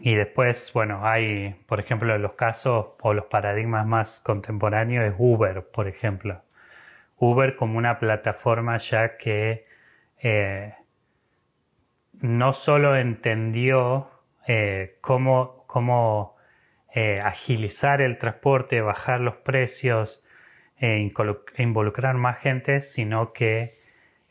y 0.00 0.14
después, 0.14 0.70
bueno, 0.74 1.06
hay, 1.06 1.54
por 1.66 1.80
ejemplo, 1.80 2.16
los 2.18 2.34
casos 2.34 2.92
o 3.00 3.14
los 3.14 3.26
paradigmas 3.26 3.86
más 3.86 4.20
contemporáneos 4.20 5.06
es 5.06 5.16
Uber, 5.18 5.66
por 5.70 5.88
ejemplo. 5.88 6.42
Uber 7.18 7.54
como 7.56 7.78
una 7.78 7.98
plataforma 7.98 8.76
ya 8.78 9.16
que 9.16 9.64
eh, 10.18 10.74
no 12.20 12.52
solo 12.52 12.96
entendió 12.96 14.10
eh, 14.46 14.98
cómo, 15.00 16.36
eh, 16.94 17.20
agilizar 17.22 18.00
el 18.00 18.18
transporte, 18.18 18.80
bajar 18.80 19.20
los 19.20 19.36
precios, 19.36 20.25
e 20.78 21.10
involucrar 21.58 22.16
más 22.16 22.38
gente, 22.38 22.80
sino 22.80 23.32
que 23.32 23.74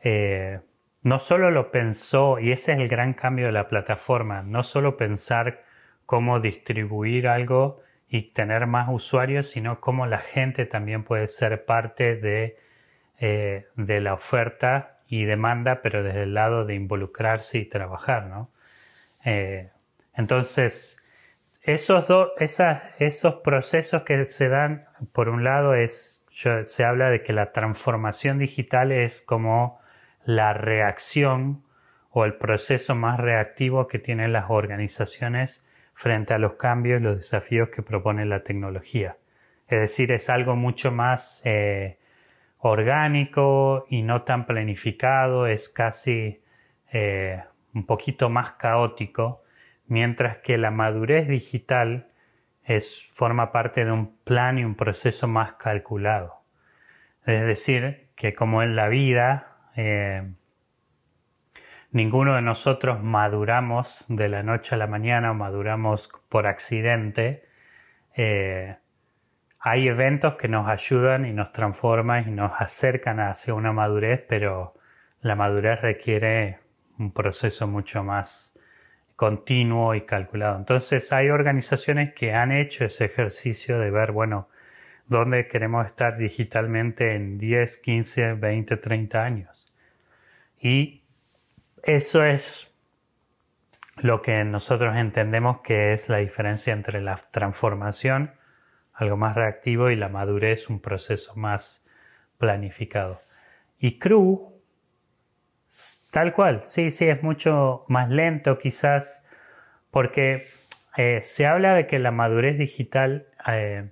eh, 0.04 0.60
no 1.04 1.20
solo 1.20 1.52
lo 1.52 1.72
pensó, 1.72 2.40
y 2.40 2.52
ese 2.52 2.74
es 2.74 2.80
el 2.80 2.88
gran 2.88 3.14
cambio 3.14 3.48
de 3.48 3.52
la 3.52 3.68
plataforma, 3.68 4.44
no 4.44 4.64
solo 4.64 4.98
pensar 4.98 5.64
cómo 6.06 6.40
distribuir 6.40 7.28
algo 7.28 7.82
y 8.08 8.28
tener 8.28 8.68
más 8.68 8.90
usuarios, 8.92 9.48
sino 9.50 9.82
cómo 9.82 10.06
la 10.06 10.20
gente 10.20 10.66
también 10.66 11.04
puede 11.04 11.28
ser 11.28 11.66
parte 11.66 12.16
de, 12.16 12.58
de 13.20 14.02
la 14.02 14.14
oferta 14.14 15.00
y 15.10 15.26
demanda, 15.26 15.82
pero 15.82 16.04
desde 16.04 16.24
el 16.24 16.36
lado 16.36 16.66
de 16.66 16.76
involucrarse 16.76 17.58
y 17.58 17.66
trabajar, 17.66 18.28
¿no? 18.28 18.52
Entonces, 20.16 21.06
esos, 21.64 22.08
dos, 22.08 22.30
esos 23.00 23.36
procesos 23.36 24.04
que 24.04 24.26
se 24.26 24.50
dan, 24.50 24.86
por 25.14 25.30
un 25.30 25.44
lado, 25.44 25.74
es, 25.74 26.25
se 26.36 26.84
habla 26.84 27.10
de 27.10 27.24
que 27.24 27.32
la 27.32 27.54
transformación 27.54 28.40
digital 28.40 28.92
es 28.92 29.22
como 29.22 29.80
la 30.26 30.54
reacción 30.54 31.64
o 32.10 32.26
el 32.26 32.36
proceso 32.36 32.94
más 32.94 33.20
reactivo 33.20 33.88
que 33.88 34.00
tienen 34.00 34.34
las 34.34 34.50
organizaciones 34.50 35.66
frente 35.94 36.34
a 36.34 36.38
los 36.38 36.56
cambios 36.56 37.00
y 37.00 37.04
los 37.04 37.16
desafíos 37.16 37.70
que 37.70 37.84
propone 37.84 38.26
la 38.26 38.44
tecnología. 38.44 39.18
Es 39.70 39.80
decir, 39.80 40.12
es 40.12 40.30
algo 40.30 40.58
mucho 40.58 40.92
más 40.92 41.42
eh, 41.46 42.00
orgánico 42.58 43.86
y 43.90 44.02
no 44.02 44.24
tan 44.24 44.46
planificado, 44.46 45.48
es 45.48 45.70
casi 45.70 46.42
eh, 46.92 47.42
un 47.74 47.86
poquito 47.86 48.30
más 48.30 48.54
caótico 48.54 49.42
mientras 49.88 50.38
que 50.38 50.58
la 50.58 50.72
madurez 50.72 51.30
digital 51.30 52.08
es, 52.66 53.08
forma 53.14 53.52
parte 53.52 53.86
de 53.86 53.92
un 53.92 54.18
plan 54.24 54.58
y 54.58 54.66
un 54.66 54.76
proceso 54.76 55.28
más 55.28 55.54
calculado. 55.54 56.44
Es 57.26 57.46
decir, 57.46 58.10
que 58.16 58.34
como 58.34 58.64
en 58.64 58.76
la 58.76 58.88
vida, 58.88 59.70
eh, 59.76 60.34
ninguno 61.92 62.36
de 62.36 62.42
nosotros 62.42 63.02
maduramos 63.02 64.06
de 64.10 64.30
la 64.30 64.44
noche 64.44 64.76
a 64.76 64.78
la 64.78 64.88
mañana 64.88 65.32
o 65.32 65.34
maduramos 65.34 66.10
por 66.30 66.48
accidente. 66.48 67.48
Eh, 68.16 68.76
hay 69.60 69.88
eventos 69.88 70.36
que 70.36 70.48
nos 70.48 70.68
ayudan 70.68 71.26
y 71.26 71.34
nos 71.34 71.52
transforman 71.52 72.28
y 72.28 72.32
nos 72.32 72.52
acercan 72.60 73.20
hacia 73.20 73.54
una 73.54 73.74
madurez, 73.74 74.24
pero 74.28 74.74
la 75.22 75.36
madurez 75.36 75.82
requiere 75.82 76.60
un 77.00 77.12
proceso 77.12 77.68
mucho 77.68 78.04
más 78.04 78.55
continuo 79.16 79.96
y 79.96 80.02
calculado. 80.02 80.58
Entonces 80.58 81.12
hay 81.14 81.30
organizaciones 81.30 82.14
que 82.14 82.34
han 82.34 82.52
hecho 82.52 82.86
ese 82.86 83.06
ejercicio 83.06 83.80
de 83.80 83.92
ver, 83.92 84.12
bueno, 84.12 84.50
dónde 85.08 85.48
queremos 85.48 85.86
estar 85.86 86.18
digitalmente 86.18 87.16
en 87.16 87.38
10, 87.38 87.78
15, 87.78 88.34
20, 88.34 88.78
30 88.78 89.24
años. 89.24 89.74
Y 90.60 91.04
eso 91.84 92.24
es 92.26 92.72
lo 93.98 94.22
que 94.22 94.44
nosotros 94.44 94.96
entendemos 94.98 95.62
que 95.62 95.94
es 95.94 96.10
la 96.10 96.18
diferencia 96.18 96.74
entre 96.74 97.02
la 97.02 97.16
transformación, 97.16 98.34
algo 98.94 99.16
más 99.16 99.36
reactivo, 99.36 99.90
y 99.90 99.96
la 99.96 100.10
madurez, 100.10 100.70
un 100.70 100.82
proceso 100.82 101.36
más 101.36 101.88
planificado. 102.38 103.22
Y 103.80 104.00
CRU, 104.00 104.55
tal 106.12 106.34
cual, 106.34 106.62
sí, 106.62 106.92
sí, 106.92 107.08
es 107.08 107.24
mucho 107.24 107.86
más 107.88 108.10
lento 108.10 108.58
quizás, 108.58 109.28
porque 109.92 110.48
eh, 110.98 111.20
se 111.22 111.46
habla 111.46 111.74
de 111.74 111.88
que 111.88 112.00
la 112.00 112.12
madurez 112.12 112.58
digital 112.58 113.28
eh, 113.48 113.90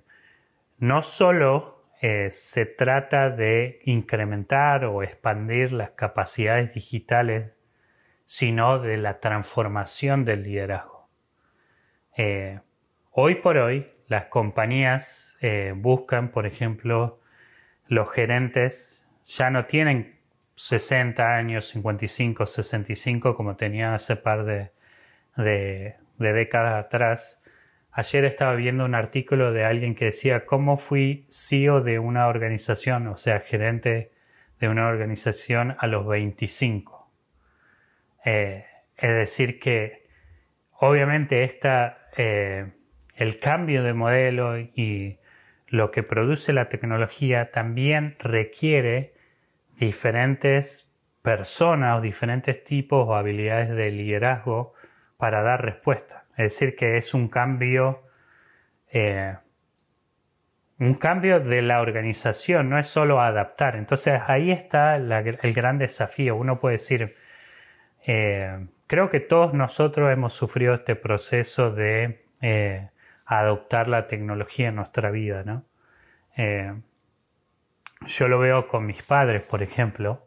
no 0.78 1.02
solo 1.02 1.84
eh, 2.00 2.28
se 2.30 2.66
trata 2.66 3.30
de 3.30 3.80
incrementar 3.84 4.84
o 4.84 5.02
expandir 5.02 5.72
las 5.72 5.90
capacidades 5.90 6.74
digitales, 6.74 7.52
sino 8.24 8.78
de 8.78 8.96
la 8.96 9.20
transformación 9.20 10.24
del 10.24 10.44
liderazgo. 10.44 11.08
Hoy 13.10 13.34
por 13.36 13.58
hoy, 13.58 13.90
las 14.06 14.26
compañías 14.26 15.38
buscan, 15.76 16.30
por 16.30 16.46
ejemplo, 16.46 17.20
los 17.86 18.10
gerentes 18.12 19.08
ya 19.24 19.50
no 19.50 19.66
tienen 19.66 20.14
60 20.56 21.36
años, 21.36 21.66
55, 21.68 22.46
65 22.46 23.34
como 23.34 23.56
tenían 23.56 23.94
hace 23.94 24.16
par 24.16 24.44
de 24.44 25.96
décadas 26.18 26.84
atrás, 26.84 27.44
Ayer 27.96 28.24
estaba 28.24 28.56
viendo 28.56 28.84
un 28.84 28.96
artículo 28.96 29.52
de 29.52 29.64
alguien 29.64 29.94
que 29.94 30.06
decía 30.06 30.46
cómo 30.46 30.76
fui 30.76 31.26
CEO 31.28 31.80
de 31.80 32.00
una 32.00 32.26
organización, 32.26 33.06
o 33.06 33.16
sea, 33.16 33.38
gerente 33.38 34.10
de 34.58 34.68
una 34.68 34.88
organización 34.88 35.76
a 35.78 35.86
los 35.86 36.04
25. 36.04 37.08
Eh, 38.24 38.64
es 38.96 39.14
decir, 39.14 39.60
que 39.60 40.08
obviamente 40.72 41.44
esta, 41.44 42.08
eh, 42.16 42.72
el 43.14 43.38
cambio 43.38 43.84
de 43.84 43.94
modelo 43.94 44.58
y 44.58 45.20
lo 45.68 45.92
que 45.92 46.02
produce 46.02 46.52
la 46.52 46.68
tecnología 46.68 47.52
también 47.52 48.16
requiere 48.18 49.13
diferentes 49.78 50.92
personas 51.22 51.98
o 51.98 52.00
diferentes 52.00 52.62
tipos 52.64 53.08
o 53.08 53.14
habilidades 53.14 53.70
de 53.70 53.90
liderazgo 53.90 54.74
para 55.16 55.42
dar 55.42 55.64
respuesta. 55.64 56.24
Es 56.36 56.52
decir, 56.52 56.76
que 56.76 56.96
es 56.96 57.14
un 57.14 57.28
cambio, 57.28 58.02
eh, 58.92 59.36
un 60.78 60.94
cambio 60.94 61.40
de 61.40 61.62
la 61.62 61.80
organización, 61.80 62.68
no 62.68 62.78
es 62.78 62.88
solo 62.88 63.20
adaptar. 63.20 63.76
Entonces 63.76 64.20
ahí 64.26 64.50
está 64.50 64.96
el 64.96 65.54
gran 65.54 65.78
desafío. 65.78 66.36
Uno 66.36 66.60
puede 66.60 66.74
decir, 66.74 67.16
eh, 68.06 68.66
creo 68.86 69.08
que 69.08 69.20
todos 69.20 69.54
nosotros 69.54 70.12
hemos 70.12 70.34
sufrido 70.34 70.74
este 70.74 70.94
proceso 70.94 71.70
de 71.70 72.26
eh, 72.42 72.90
adoptar 73.24 73.88
la 73.88 74.06
tecnología 74.06 74.68
en 74.68 74.76
nuestra 74.76 75.10
vida, 75.10 75.42
¿no? 75.44 75.64
Yo 78.06 78.28
lo 78.28 78.38
veo 78.38 78.68
con 78.68 78.86
mis 78.86 79.02
padres, 79.02 79.42
por 79.42 79.62
ejemplo, 79.62 80.26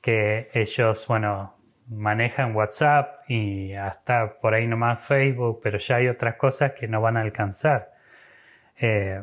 que 0.00 0.50
ellos, 0.54 1.06
bueno, 1.08 1.56
manejan 1.88 2.54
WhatsApp 2.54 3.28
y 3.28 3.74
hasta 3.74 4.40
por 4.40 4.54
ahí 4.54 4.66
nomás 4.66 5.00
Facebook, 5.00 5.60
pero 5.62 5.78
ya 5.78 5.96
hay 5.96 6.08
otras 6.08 6.36
cosas 6.36 6.72
que 6.72 6.88
no 6.88 7.00
van 7.00 7.16
a 7.16 7.20
alcanzar. 7.20 7.92
Eh, 8.78 9.22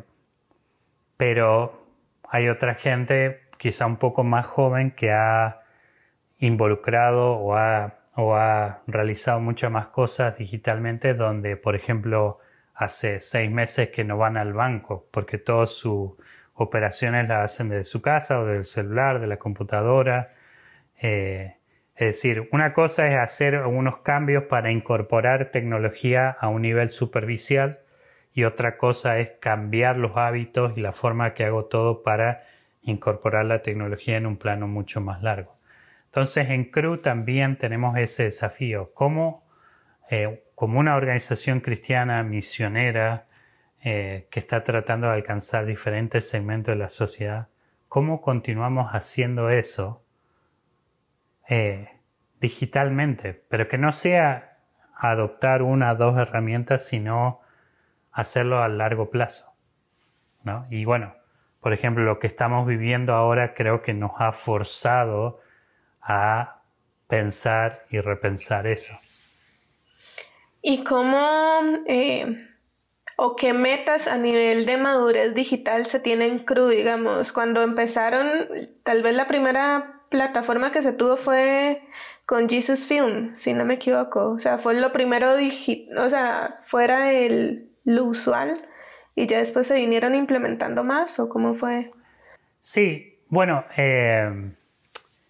pero 1.16 1.86
hay 2.28 2.48
otra 2.48 2.74
gente, 2.74 3.42
quizá 3.58 3.86
un 3.86 3.96
poco 3.96 4.24
más 4.24 4.46
joven, 4.46 4.92
que 4.92 5.10
ha 5.12 5.58
involucrado 6.38 7.32
o 7.32 7.56
ha, 7.56 7.98
o 8.16 8.34
ha 8.34 8.82
realizado 8.86 9.40
muchas 9.40 9.70
más 9.70 9.88
cosas 9.88 10.38
digitalmente, 10.38 11.14
donde, 11.14 11.56
por 11.56 11.76
ejemplo, 11.76 12.38
hace 12.74 13.20
seis 13.20 13.50
meses 13.50 13.90
que 13.90 14.04
no 14.04 14.16
van 14.16 14.36
al 14.36 14.54
banco, 14.54 15.06
porque 15.10 15.38
todas 15.38 15.70
sus 15.70 16.12
operaciones 16.60 17.26
las 17.26 17.52
hacen 17.52 17.70
desde 17.70 17.84
su 17.84 18.02
casa 18.02 18.38
o 18.38 18.44
del 18.44 18.64
celular, 18.64 19.18
de 19.18 19.26
la 19.26 19.38
computadora. 19.38 20.28
Eh, 21.00 21.56
es 21.94 22.06
decir, 22.06 22.48
una 22.52 22.74
cosa 22.74 23.08
es 23.08 23.18
hacer 23.18 23.54
algunos 23.54 23.98
cambios 23.98 24.44
para 24.44 24.70
incorporar 24.70 25.50
tecnología 25.50 26.28
a 26.28 26.48
un 26.48 26.62
nivel 26.62 26.90
superficial 26.90 27.80
y 28.34 28.44
otra 28.44 28.76
cosa 28.76 29.18
es 29.18 29.30
cambiar 29.40 29.96
los 29.96 30.16
hábitos 30.16 30.76
y 30.76 30.80
la 30.80 30.92
forma 30.92 31.32
que 31.32 31.44
hago 31.44 31.64
todo 31.64 32.02
para 32.02 32.42
incorporar 32.82 33.46
la 33.46 33.62
tecnología 33.62 34.18
en 34.18 34.26
un 34.26 34.36
plano 34.36 34.68
mucho 34.68 35.00
más 35.00 35.22
largo. 35.22 35.56
Entonces 36.06 36.50
en 36.50 36.70
CRU 36.70 36.98
también 36.98 37.56
tenemos 37.56 37.96
ese 37.96 38.24
desafío. 38.24 38.92
¿Cómo, 38.92 39.46
eh, 40.10 40.44
como 40.54 40.78
una 40.78 40.96
organización 40.96 41.60
cristiana 41.60 42.22
misionera 42.22 43.29
eh, 43.82 44.26
que 44.30 44.40
está 44.40 44.62
tratando 44.62 45.06
de 45.06 45.14
alcanzar 45.14 45.64
diferentes 45.64 46.28
segmentos 46.28 46.74
de 46.74 46.78
la 46.78 46.88
sociedad, 46.88 47.48
cómo 47.88 48.20
continuamos 48.20 48.90
haciendo 48.92 49.50
eso 49.50 50.02
eh, 51.48 51.88
digitalmente, 52.40 53.34
pero 53.48 53.68
que 53.68 53.78
no 53.78 53.90
sea 53.92 54.58
adoptar 54.94 55.62
una 55.62 55.92
o 55.92 55.96
dos 55.96 56.16
herramientas, 56.16 56.86
sino 56.86 57.40
hacerlo 58.12 58.62
a 58.62 58.68
largo 58.68 59.10
plazo. 59.10 59.52
¿no? 60.42 60.66
Y 60.70 60.84
bueno, 60.84 61.14
por 61.60 61.72
ejemplo, 61.72 62.04
lo 62.04 62.18
que 62.18 62.26
estamos 62.26 62.66
viviendo 62.66 63.14
ahora 63.14 63.54
creo 63.54 63.82
que 63.82 63.94
nos 63.94 64.12
ha 64.18 64.32
forzado 64.32 65.40
a 66.02 66.62
pensar 67.08 67.82
y 67.90 68.00
repensar 68.00 68.66
eso. 68.66 68.98
¿Y 70.62 70.84
cómo 70.84 71.62
eh, 71.86 72.49
o 73.22 73.36
qué 73.36 73.52
metas 73.52 74.08
a 74.08 74.16
nivel 74.16 74.64
de 74.64 74.78
madurez 74.78 75.34
digital 75.34 75.84
se 75.84 76.00
tienen 76.00 76.38
cru, 76.38 76.68
digamos? 76.68 77.32
Cuando 77.32 77.62
empezaron, 77.62 78.26
tal 78.82 79.02
vez 79.02 79.14
la 79.14 79.26
primera 79.26 80.00
plataforma 80.08 80.72
que 80.72 80.80
se 80.80 80.94
tuvo 80.94 81.18
fue 81.18 81.82
con 82.24 82.48
Jesus 82.48 82.86
Film, 82.86 83.34
si 83.34 83.52
no 83.52 83.66
me 83.66 83.74
equivoco. 83.74 84.30
O 84.30 84.38
sea, 84.38 84.56
fue 84.56 84.80
lo 84.80 84.90
primero, 84.92 85.32
o 85.34 86.08
sea, 86.08 86.48
fuera 86.64 87.08
del 87.08 87.70
lo 87.84 88.06
usual 88.06 88.56
y 89.14 89.26
ya 89.26 89.36
después 89.36 89.66
se 89.66 89.74
vinieron 89.74 90.14
implementando 90.14 90.82
más 90.82 91.20
o 91.20 91.28
cómo 91.28 91.52
fue. 91.52 91.90
Sí, 92.58 93.18
bueno, 93.28 93.66
eh, 93.76 94.54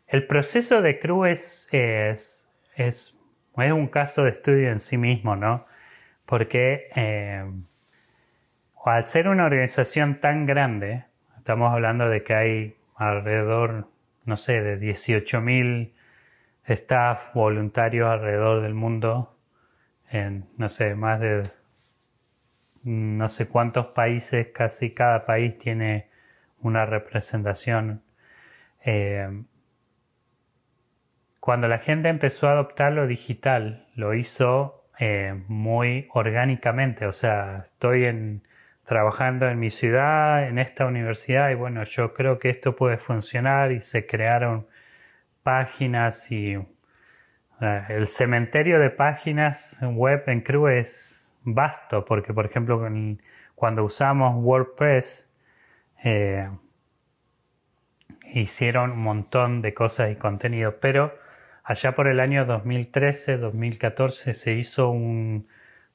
el 0.07 0.27
proceso 0.29 0.81
de 0.81 1.01
CRU 1.01 1.25
es, 1.25 1.69
es, 1.73 2.49
es, 2.77 3.19
un 3.57 3.89
caso 3.89 4.23
de 4.23 4.31
estudio 4.31 4.71
en 4.71 4.79
sí 4.79 4.97
mismo, 4.97 5.35
¿no? 5.35 5.67
Porque 6.25 6.89
eh, 6.95 7.45
al 8.85 9.07
ser 9.07 9.29
una 9.29 9.47
organización 9.47 10.21
tan 10.21 10.47
grande, 10.47 11.05
estamos 11.37 11.73
hablando 11.73 12.09
de 12.09 12.23
que 12.23 12.35
hay 12.35 12.77
alrededor 12.97 13.89
no 14.25 14.37
sé, 14.37 14.63
de 14.63 14.79
18.000 14.79 15.93
staff 16.67 17.35
voluntarios 17.35 18.09
alrededor 18.09 18.63
del 18.63 18.75
mundo, 18.75 19.37
en, 20.11 20.49
no 20.57 20.69
sé, 20.69 20.95
más 20.95 21.21
de 21.21 21.43
no 22.83 23.29
sé 23.29 23.49
cuántos 23.49 23.87
países, 23.87 24.49
casi 24.55 24.95
cada 24.95 25.27
país 25.27 25.59
tiene 25.59 26.09
una 26.61 26.87
representación. 26.87 28.03
Eh, 28.85 29.43
cuando 31.41 31.69
la 31.69 31.79
gente 31.79 32.09
empezó 32.09 32.49
a 32.49 32.53
adoptar 32.53 32.93
lo 32.93 33.07
digital, 33.07 33.87
lo 33.95 34.15
hizo 34.15 34.85
eh, 34.99 35.43
muy 35.49 36.09
orgánicamente, 36.13 37.07
o 37.07 37.13
sea, 37.13 37.63
estoy 37.65 38.05
en, 38.05 38.43
trabajando 38.91 39.49
en 39.49 39.61
mi 39.61 39.71
ciudad, 39.71 40.49
en 40.49 40.59
esta 40.59 40.85
universidad, 40.85 41.51
y 41.51 41.55
bueno, 41.55 41.85
yo 41.85 42.13
creo 42.13 42.41
que 42.41 42.51
esto 42.51 42.75
puede 42.75 42.99
funcionar 42.99 43.71
y 43.71 43.81
se 43.81 44.05
crearon 44.05 44.67
páginas 45.45 46.33
y 46.33 46.59
el 47.89 48.09
cementerio 48.09 48.81
de 48.81 48.91
páginas 48.91 49.79
web 49.81 50.25
en 50.27 50.41
Crew 50.41 50.67
es 50.67 51.33
vasto, 51.45 52.05
porque 52.05 52.35
por 52.35 52.47
ejemplo 52.47 52.85
cuando 53.55 53.85
usamos 53.85 54.35
WordPress, 54.43 55.37
eh, 56.03 56.51
hicieron 58.33 58.91
un 58.91 59.03
montón 59.05 59.63
de 59.63 59.73
cosas 59.73 60.11
y 60.11 60.17
contenido, 60.17 60.81
pero 60.81 61.15
allá 61.63 61.93
por 61.93 62.09
el 62.09 62.19
año 62.19 62.45
2013-2014 62.45 64.33
se 64.33 64.55
hizo 64.55 64.91
un 64.91 65.47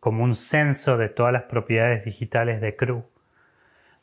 como 0.05 0.23
un 0.23 0.35
censo 0.35 0.97
de 0.97 1.09
todas 1.09 1.33
las 1.33 1.45
propiedades 1.45 2.05
digitales 2.05 2.61
de 2.61 2.75
CRU 2.75 3.05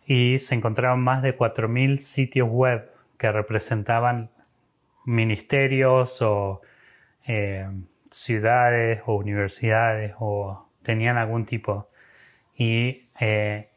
y 0.05 0.39
se 0.39 0.57
encontraron 0.57 1.01
más 1.01 1.23
de 1.23 1.39
4.000 1.39 1.99
sitios 1.99 2.49
web 2.49 2.91
que 3.19 3.31
representaban 3.31 4.29
ministerios 5.05 6.21
o 6.21 6.61
eh, 7.25 7.69
ciudades 8.11 9.01
o 9.07 9.15
universidades 9.15 10.15
o 10.19 10.69
tenían 10.83 11.19
algún 11.19 11.45
tipo. 11.45 11.89
Y 12.57 13.09
eh, 13.21 13.69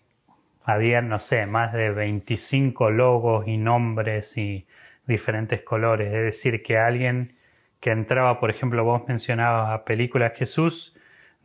había, 0.65 1.03
no 1.03 1.19
sé, 1.19 1.45
más 1.45 1.73
de 1.73 1.91
25 1.91 2.89
logos 2.89 3.47
y 3.47 3.57
nombres 3.57 4.35
y 4.39 4.65
diferentes 5.05 5.61
colores. 5.61 6.07
Es 6.07 6.23
decir, 6.23 6.63
que 6.63 6.79
alguien 6.79 7.33
que 7.79 7.91
entraba, 7.91 8.39
por 8.39 8.49
ejemplo, 8.49 8.83
vos 8.83 9.03
mencionabas 9.07 9.69
a 9.69 9.85
película 9.85 10.31
Jesús, 10.31 10.95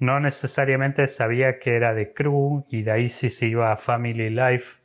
no 0.01 0.19
necesariamente 0.19 1.07
sabía 1.07 1.59
que 1.59 1.77
era 1.77 1.95
de 1.95 2.13
Crew 2.13 2.65
y 2.71 2.83
de 2.83 2.91
ahí 2.91 3.09
si 3.11 3.29
se 3.31 3.47
iba 3.47 3.71
a 3.71 3.77
Family 3.77 4.31
Life 4.31 4.81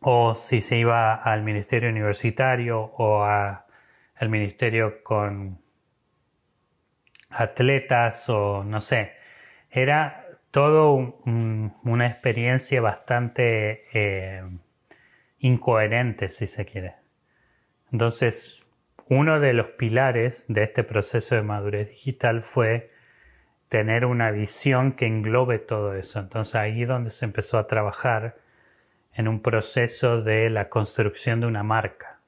o 0.00 0.34
si 0.34 0.60
se 0.62 0.78
iba 0.78 1.14
al 1.14 1.42
ministerio 1.42 1.90
universitario 1.90 2.80
o 2.80 3.22
al 3.24 4.28
ministerio 4.28 5.02
con 5.02 5.60
atletas 7.28 8.30
o 8.30 8.64
no 8.64 8.80
sé. 8.80 9.12
Era 9.70 10.26
todo 10.50 11.20
una 11.24 12.06
experiencia 12.06 12.80
bastante 12.80 13.82
eh, 13.92 14.42
incoherente, 15.38 16.30
si 16.30 16.46
se 16.46 16.64
quiere. 16.64 16.94
Entonces, 17.92 18.66
uno 19.10 19.38
de 19.38 19.52
los 19.52 19.68
pilares 19.72 20.46
de 20.48 20.62
este 20.62 20.82
proceso 20.82 21.34
de 21.34 21.42
madurez 21.42 21.90
digital 21.90 22.40
fue 22.40 22.96
tener 23.68 24.04
una 24.04 24.30
visión 24.30 24.92
que 24.92 25.06
englobe 25.06 25.58
todo 25.58 25.94
eso. 25.94 26.20
Entonces 26.20 26.54
ahí 26.54 26.82
es 26.82 26.88
donde 26.88 27.10
se 27.10 27.24
empezó 27.24 27.58
a 27.58 27.66
trabajar 27.66 28.36
en 29.14 29.28
un 29.28 29.40
proceso 29.40 30.22
de 30.22 30.48
la 30.50 30.68
construcción 30.68 31.40
de 31.40 31.46
una 31.46 31.62
marca. 31.62 32.20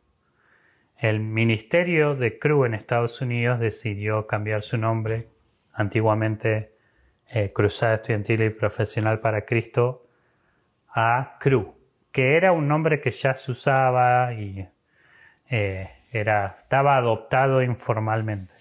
El 0.99 1.21
Ministerio 1.21 2.15
de 2.15 2.39
CRU 2.39 2.67
en 2.67 2.75
Estados 2.75 3.21
Unidos 3.23 3.59
decidió 3.59 4.27
cambiar 4.27 4.61
su 4.61 4.77
nombre, 4.77 5.25
antiguamente 5.73 6.75
eh, 7.29 7.51
Cruzada 7.55 7.95
Estudiantil 7.95 8.43
y 8.43 8.51
Profesional 8.51 9.21
para 9.21 9.47
Cristo, 9.47 10.07
a 10.89 11.39
CRU, 11.41 11.75
que 12.13 12.37
era 12.37 12.53
un 12.53 12.69
nombre 12.69 13.01
que 13.01 13.11
ya 13.11 13.33
se 13.35 13.53
usaba 13.53 14.35
y 14.35 14.69
eh, 15.49 15.89
era, 16.13 16.57
estaba 16.59 16.97
adoptado 16.97 17.63
informalmente. 17.63 18.55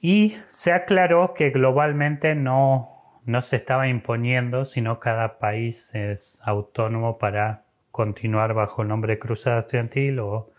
Y 0.00 0.36
se 0.46 0.72
aclaró 0.72 1.34
que 1.34 1.50
globalmente 1.50 2.34
no, 2.34 2.88
no 3.24 3.42
se 3.42 3.56
estaba 3.56 3.88
imponiendo, 3.88 4.64
sino 4.64 5.00
cada 5.00 5.38
país 5.38 5.94
es 5.94 6.40
autónomo 6.44 7.18
para 7.18 7.64
continuar 7.90 8.54
bajo 8.54 8.82
el 8.82 8.88
nombre 8.88 9.14
de 9.14 9.18
Cruzada 9.18 9.60
Estudiantil 9.60 10.20
o 10.20 10.50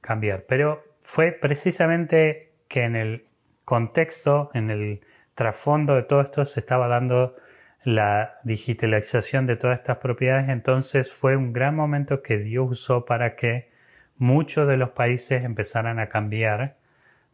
cambiar. 0.00 0.44
Pero 0.46 0.84
fue 1.00 1.32
precisamente 1.32 2.52
que 2.68 2.84
en 2.84 2.96
el 2.96 3.26
contexto, 3.64 4.50
en 4.54 4.70
el 4.70 5.00
trasfondo 5.34 5.94
de 5.94 6.02
todo 6.02 6.20
esto, 6.20 6.44
se 6.44 6.60
estaba 6.60 6.86
dando 6.88 7.36
la 7.84 8.38
digitalización 8.44 9.46
de 9.46 9.56
todas 9.56 9.78
estas 9.78 9.98
propiedades, 9.98 10.48
entonces 10.48 11.12
fue 11.12 11.36
un 11.36 11.52
gran 11.52 11.76
momento 11.76 12.22
que 12.22 12.38
Dios 12.38 12.70
usó 12.70 13.04
para 13.04 13.34
que 13.34 13.70
muchos 14.16 14.66
de 14.66 14.78
los 14.78 14.90
países 14.90 15.44
empezaran 15.44 15.98
a 15.98 16.08
cambiar, 16.08 16.76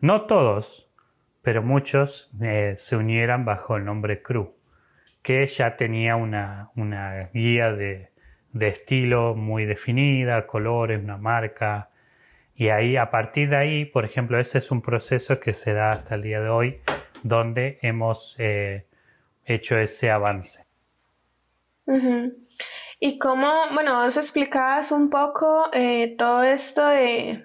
no 0.01 0.23
todos, 0.23 0.90
pero 1.43 1.63
muchos 1.63 2.31
eh, 2.43 2.75
se 2.77 2.97
unieran 2.97 3.45
bajo 3.45 3.77
el 3.77 3.85
nombre 3.85 4.23
CRU, 4.23 4.55
que 5.23 5.47
ya 5.47 5.77
tenía 5.77 6.17
una, 6.17 6.71
guía 7.33 7.73
de, 7.73 8.11
de, 8.53 8.69
estilo 8.69 9.35
muy 9.35 9.65
definida, 9.65 10.47
colores, 10.47 11.03
una 11.03 11.17
marca, 11.17 11.91
y 12.55 12.69
ahí, 12.69 12.99
a 12.99 13.11
partir 13.11 13.49
de 13.49 13.57
ahí, 13.57 13.85
por 13.87 14.05
ejemplo, 14.05 14.39
ese 14.39 14.59
es 14.59 14.71
un 14.71 14.83
proceso 14.83 15.41
que 15.41 15.55
se 15.55 15.73
da 15.73 15.93
hasta 15.93 16.15
el 16.15 16.23
día 16.23 16.41
de 16.41 16.51
hoy, 16.51 16.81
donde 17.23 17.79
hemos 17.81 18.37
eh, 18.39 18.87
hecho 19.47 19.79
ese 19.79 20.11
avance. 20.11 20.67
Y 22.99 23.19
cómo, 23.19 23.51
bueno, 23.73 24.05
vos 24.05 24.17
explicabas 24.19 24.93
un 24.93 25.09
poco 25.09 25.71
eh, 25.73 26.15
todo 26.19 26.43
esto 26.43 26.87
de, 26.87 27.45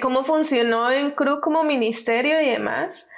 cómo 0.00 0.24
funcionó 0.24 0.90
en 0.90 1.10
CRU 1.12 1.40
como 1.40 1.64
ministerio 1.64 2.40
y 2.40 2.46
demás, 2.46 3.10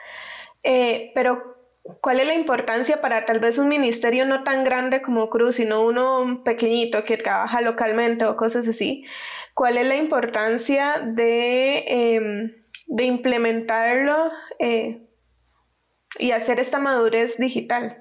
eh, 0.62 1.11
pero 1.14 1.57
¿cuál 2.01 2.20
es 2.20 2.27
la 2.27 2.35
importancia 2.35 3.01
para 3.01 3.27
tal 3.27 3.40
vez 3.40 3.59
un 3.59 3.68
ministerio 3.68 4.25
no 4.25 4.44
tan 4.44 4.64
grande 4.64 5.03
como 5.03 5.29
CRU, 5.29 5.53
sino 5.53 5.83
uno 5.83 6.42
pequeñito 6.44 7.05
que 7.05 7.16
trabaja 7.16 7.61
localmente 7.61 8.25
o 8.25 8.37
cosas 8.37 8.68
así? 8.68 9.05
¿Cuál 9.55 9.77
es 9.77 9.87
la 9.87 9.96
importancia 9.96 11.01
de, 11.05 11.85
em, 11.88 12.53
implementarlo 12.98 14.31
eh, 14.59 15.09
y 16.18 16.33
hacer 16.33 16.61
esta 16.61 16.79
madurez 16.79 17.38
digital? 17.38 17.98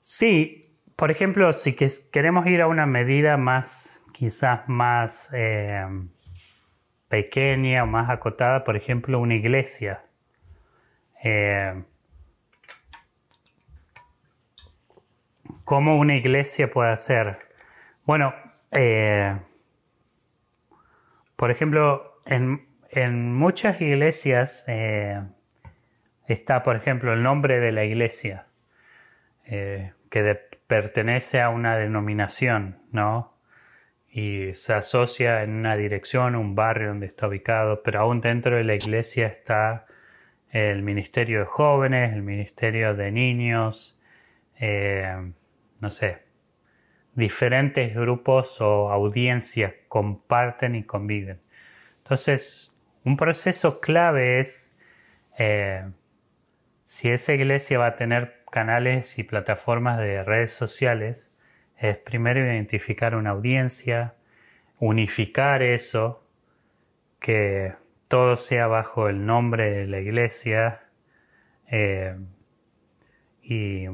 sí, 0.00 0.63
por 0.96 1.10
ejemplo, 1.10 1.52
si 1.52 1.74
queremos 2.12 2.46
ir 2.46 2.62
a 2.62 2.68
una 2.68 2.86
medida 2.86 3.36
más, 3.36 4.06
quizás 4.12 4.68
más 4.68 5.30
eh, 5.32 5.84
pequeña 7.08 7.82
o 7.82 7.86
más 7.86 8.10
acotada, 8.10 8.62
por 8.64 8.76
ejemplo, 8.76 9.18
una 9.18 9.34
iglesia. 9.34 10.04
Eh, 11.22 11.82
¿Cómo 15.64 15.98
una 15.98 16.16
iglesia 16.16 16.70
puede 16.70 16.92
hacer? 16.92 17.38
Bueno, 18.04 18.32
eh, 18.70 19.36
por 21.36 21.50
ejemplo, 21.50 22.20
en, 22.26 22.66
muchas 23.34 23.80
iglesias 23.80 24.64
está, 26.28 26.62
por 26.62 26.76
ejemplo, 26.76 27.12
el 27.12 27.22
nombre 27.24 27.58
de 27.58 27.72
la 27.72 27.84
iglesia, 27.84 28.46
que 30.14 30.40
pertenece 30.68 31.40
a 31.40 31.48
una 31.48 31.76
denominación, 31.76 32.78
¿no? 32.92 33.36
Y 34.08 34.54
se 34.54 34.72
asocia 34.72 35.42
en 35.42 35.50
una 35.50 35.76
dirección, 35.76 36.36
un 36.36 36.54
barrio 36.54 36.90
donde 36.90 37.06
está 37.06 37.26
ubicado, 37.26 37.82
pero 37.82 38.02
aún 38.02 38.20
dentro 38.20 38.56
de 38.56 38.62
la 38.62 38.76
iglesia 38.76 39.26
está 39.26 39.86
el 40.50 40.82
ministerio 40.82 41.40
de 41.40 41.46
jóvenes, 41.46 42.12
el 42.12 42.22
ministerio 42.22 42.94
de 42.94 43.10
niños, 43.10 44.00
eh, 44.60 45.32
no 45.80 45.90
sé, 45.90 46.22
diferentes 47.16 47.92
grupos 47.92 48.60
o 48.60 48.92
audiencias 48.92 49.74
comparten 49.88 50.76
y 50.76 50.84
conviven. 50.84 51.40
Entonces, 52.04 52.76
un 53.02 53.16
proceso 53.16 53.80
clave 53.80 54.38
es 54.38 54.78
eh, 55.38 55.90
si 56.84 57.10
esa 57.10 57.34
iglesia 57.34 57.80
va 57.80 57.86
a 57.88 57.96
tener 57.96 58.43
canales 58.54 59.18
y 59.18 59.24
plataformas 59.24 59.98
de 59.98 60.22
redes 60.22 60.52
sociales, 60.52 61.34
es 61.76 61.98
primero 61.98 62.38
identificar 62.38 63.16
una 63.16 63.30
audiencia, 63.30 64.14
unificar 64.78 65.60
eso, 65.60 66.24
que 67.18 67.72
todo 68.06 68.36
sea 68.36 68.68
bajo 68.68 69.08
el 69.08 69.26
nombre 69.26 69.72
de 69.72 69.88
la 69.88 69.98
iglesia 69.98 70.82
eh, 71.66 72.16
y 73.42 73.88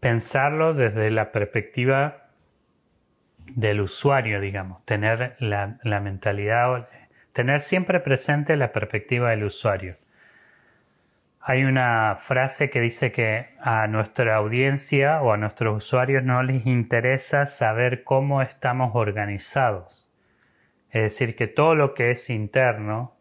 pensarlo 0.00 0.72
desde 0.72 1.10
la 1.10 1.30
perspectiva 1.30 2.30
del 3.36 3.82
usuario, 3.82 4.40
digamos, 4.40 4.82
tener 4.86 5.36
la, 5.40 5.78
la 5.82 6.00
mentalidad 6.00 6.88
Tener 7.34 7.60
siempre 7.60 8.00
presente 8.00 8.56
la 8.56 8.72
perspectiva 8.72 9.30
del 9.30 9.42
usuario. 9.44 9.96
Hay 11.46 11.64
una 11.64 12.16
frase 12.16 12.70
que 12.70 12.80
dice 12.80 13.12
que 13.12 13.48
a 13.60 13.86
nuestra 13.86 14.36
audiencia 14.36 15.20
o 15.20 15.30
a 15.30 15.36
nuestros 15.36 15.84
usuarios 15.84 16.24
no 16.24 16.42
les 16.42 16.64
interesa 16.64 17.44
saber 17.44 18.02
cómo 18.02 18.40
estamos 18.40 18.92
organizados. 18.94 20.08
Es 20.88 21.02
decir, 21.02 21.36
que 21.36 21.46
todo 21.46 21.74
lo 21.74 21.92
que 21.92 22.12
es 22.12 22.30
interno, 22.30 23.14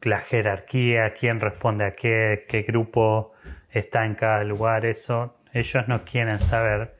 la 0.00 0.20
jerarquía, 0.20 1.12
quién 1.12 1.40
responde 1.40 1.84
a 1.84 1.94
qué, 1.94 2.46
qué 2.48 2.62
grupo 2.62 3.34
está 3.68 4.06
en 4.06 4.14
cada 4.14 4.42
lugar, 4.42 4.86
eso 4.86 5.36
ellos 5.52 5.88
no 5.88 6.06
quieren 6.06 6.38
saber, 6.38 6.96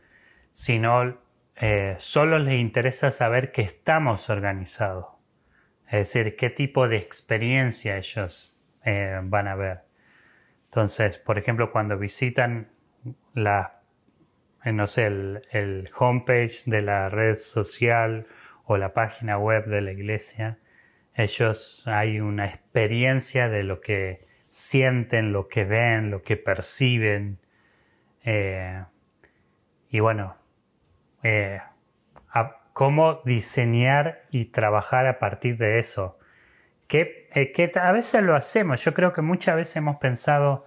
sino 0.51 1.17
eh, 1.57 1.95
solo 1.97 2.39
les 2.39 2.61
interesa 2.61 3.11
saber 3.11 3.53
que 3.53 3.63
estamos 3.63 4.29
organizados. 4.29 5.07
Es 5.87 6.13
decir, 6.13 6.37
qué 6.37 6.51
tipo 6.51 6.89
de 6.89 6.99
experiencia 6.99 7.97
ellos 7.97 8.59
eh, 8.85 9.21
van 9.23 9.49
a 9.49 9.55
ver. 9.55 9.83
Entonces, 10.65 11.19
por 11.19 11.39
ejemplo, 11.39 11.71
cuando 11.71 11.99
visitan 11.99 12.69
la, 13.35 13.81
eh, 14.65 14.73
no 14.73 14.87
sé, 14.87 15.07
el, 15.07 15.91
homepage 15.99 16.65
de 16.67 16.83
la 16.83 17.09
red 17.09 17.35
social 17.35 18.27
o 18.65 18.77
la 18.77 18.93
página 18.93 19.39
web 19.39 19.67
de 19.67 19.81
la 19.83 19.93
iglesia, 19.93 20.59
ellos 21.15 21.87
hay 21.89 22.21
una 22.21 22.47
experiencia 22.47 23.49
de 23.49 23.65
lo 23.65 23.81
que 23.81 24.27
sienten, 24.49 25.33
lo 25.33 25.49
que 25.49 25.65
ven, 25.65 26.11
lo 26.11 26.23
que 26.23 26.37
perciben. 26.37 27.39
Eh, 28.25 28.83
y 29.91 30.01
bueno, 30.01 30.37
cómo 32.73 33.21
diseñar 33.25 34.23
y 34.31 34.47
trabajar 34.47 35.07
a 35.07 35.19
partir 35.19 35.57
de 35.57 35.79
eso. 35.79 36.19
Que, 36.93 37.53
que, 37.55 37.73
a 37.81 37.91
veces 37.91 38.23
lo 38.23 38.37
hacemos. 38.37 38.85
Yo 38.85 38.93
creo 38.93 39.15
que 39.15 39.23
muchas 39.23 39.57
veces 39.57 39.77
hemos 39.77 39.97
pensado, 39.97 40.67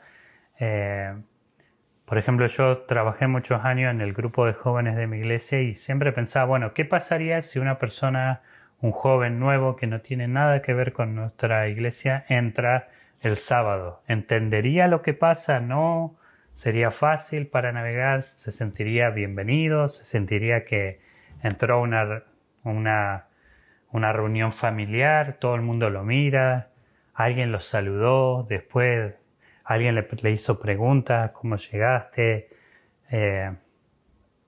por 2.05 2.17
ejemplo, 2.17 2.47
yo 2.47 2.79
trabajé 2.79 3.27
muchos 3.27 3.63
años 3.63 3.91
en 3.91 4.01
el 4.01 4.13
grupo 4.13 4.47
de 4.47 4.53
jóvenes 4.53 4.95
de 4.95 5.05
mi 5.05 5.17
iglesia 5.17 5.61
y 5.61 5.75
siempre 5.75 6.11
pensaba, 6.11 6.45
bueno, 6.45 6.73
¿qué 6.73 6.83
pasaría 6.83 7.43
si 7.43 7.59
una 7.59 7.77
persona, 7.77 8.41
un 8.81 8.91
joven 8.91 9.39
nuevo 9.39 9.75
que 9.75 9.85
no 9.85 10.01
tiene 10.01 10.27
nada 10.27 10.63
que 10.63 10.73
ver 10.73 10.93
con 10.93 11.13
nuestra 11.13 11.67
iglesia, 11.67 12.25
entra 12.27 12.89
el 13.21 13.35
sábado? 13.38 14.01
¿Entendería 14.07 14.88
lo 14.88 15.03
que 15.03 15.13
pasa? 15.13 15.59
¿No? 15.59 16.15
¿Sería 16.53 16.89
fácil 16.89 17.45
para 17.45 17.71
navegar? 17.71 18.23
¿Se 18.23 18.51
sentiría 18.51 19.11
bienvenido? 19.11 19.88
¿Se 19.88 20.03
sentiría 20.03 20.65
que 20.65 21.01
entró 21.43 21.81
una, 21.81 22.23
una, 22.63 23.27
una 23.95 24.12
reunión 24.12 24.51
familiar? 24.51 25.38
¿Todo 25.39 25.55
el 25.55 25.62
mundo 25.62 25.89
lo 25.89 26.03
mira? 26.03 26.69
¿Alguien 27.13 27.51
lo 27.51 27.60
saludó? 27.60 28.43
Después 28.43 29.15
alguien 29.63 29.95
le, 29.95 30.31
hizo 30.31 30.60
preguntas, 30.60 31.31
cómo 31.31 31.55
llegaste. 31.55 32.49
Eh, 33.10 33.53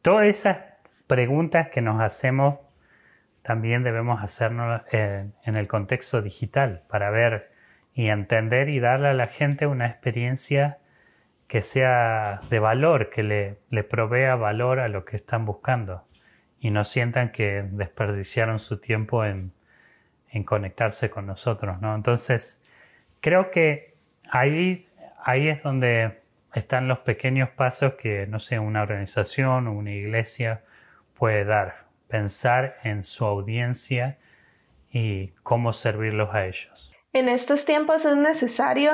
todas 0.01 0.27
esas 0.27 0.59
preguntas 1.07 1.69
que 1.69 1.81
nos 1.81 2.01
hacemos 2.01 2.59
también 3.41 3.83
debemos 3.83 4.21
hacernos 4.21 4.81
en 4.91 5.55
el 5.55 5.67
contexto 5.69 6.21
digital 6.21 6.83
para 6.89 7.09
ver 7.09 7.49
y 7.93 8.09
entender 8.09 8.67
y 8.67 8.81
darle 8.81 9.07
a 9.07 9.13
la 9.13 9.27
gente 9.27 9.67
una 9.67 9.87
experiencia 9.87 10.79
que 11.47 11.61
sea 11.61 12.41
de 12.49 12.59
valor, 12.59 13.09
que 13.09 13.23
le, 13.23 13.59
le 13.69 13.85
provea 13.85 14.35
valor 14.35 14.81
a 14.81 14.89
lo 14.89 15.05
que 15.05 15.15
están 15.15 15.45
buscando 15.45 16.06
y 16.67 16.71
no 16.71 16.83
sientan 16.83 17.31
que 17.31 17.63
desperdiciaron 17.71 18.59
su 18.59 18.81
tiempo 18.81 19.23
en, 19.23 19.53
en 20.29 20.43
conectarse 20.43 21.09
con 21.09 21.25
nosotros, 21.25 21.79
¿no? 21.79 21.95
Entonces, 21.95 22.69
creo 23.21 23.51
que 23.51 23.95
ahí 24.29 24.85
ahí 25.23 25.47
es 25.47 25.63
donde 25.63 26.21
están 26.53 26.89
los 26.89 26.99
pequeños 26.99 27.49
pasos 27.49 27.93
que, 27.93 28.27
no 28.27 28.39
sé, 28.39 28.59
una 28.59 28.81
organización 28.81 29.67
o 29.67 29.73
una 29.73 29.91
iglesia 29.91 30.63
puede 31.13 31.45
dar. 31.45 31.85
Pensar 32.09 32.77
en 32.83 33.03
su 33.03 33.25
audiencia 33.25 34.17
y 34.91 35.27
cómo 35.43 35.71
servirlos 35.71 36.33
a 36.33 36.45
ellos. 36.45 36.93
En 37.13 37.29
estos 37.29 37.63
tiempos 37.63 38.03
es 38.03 38.17
necesario 38.17 38.91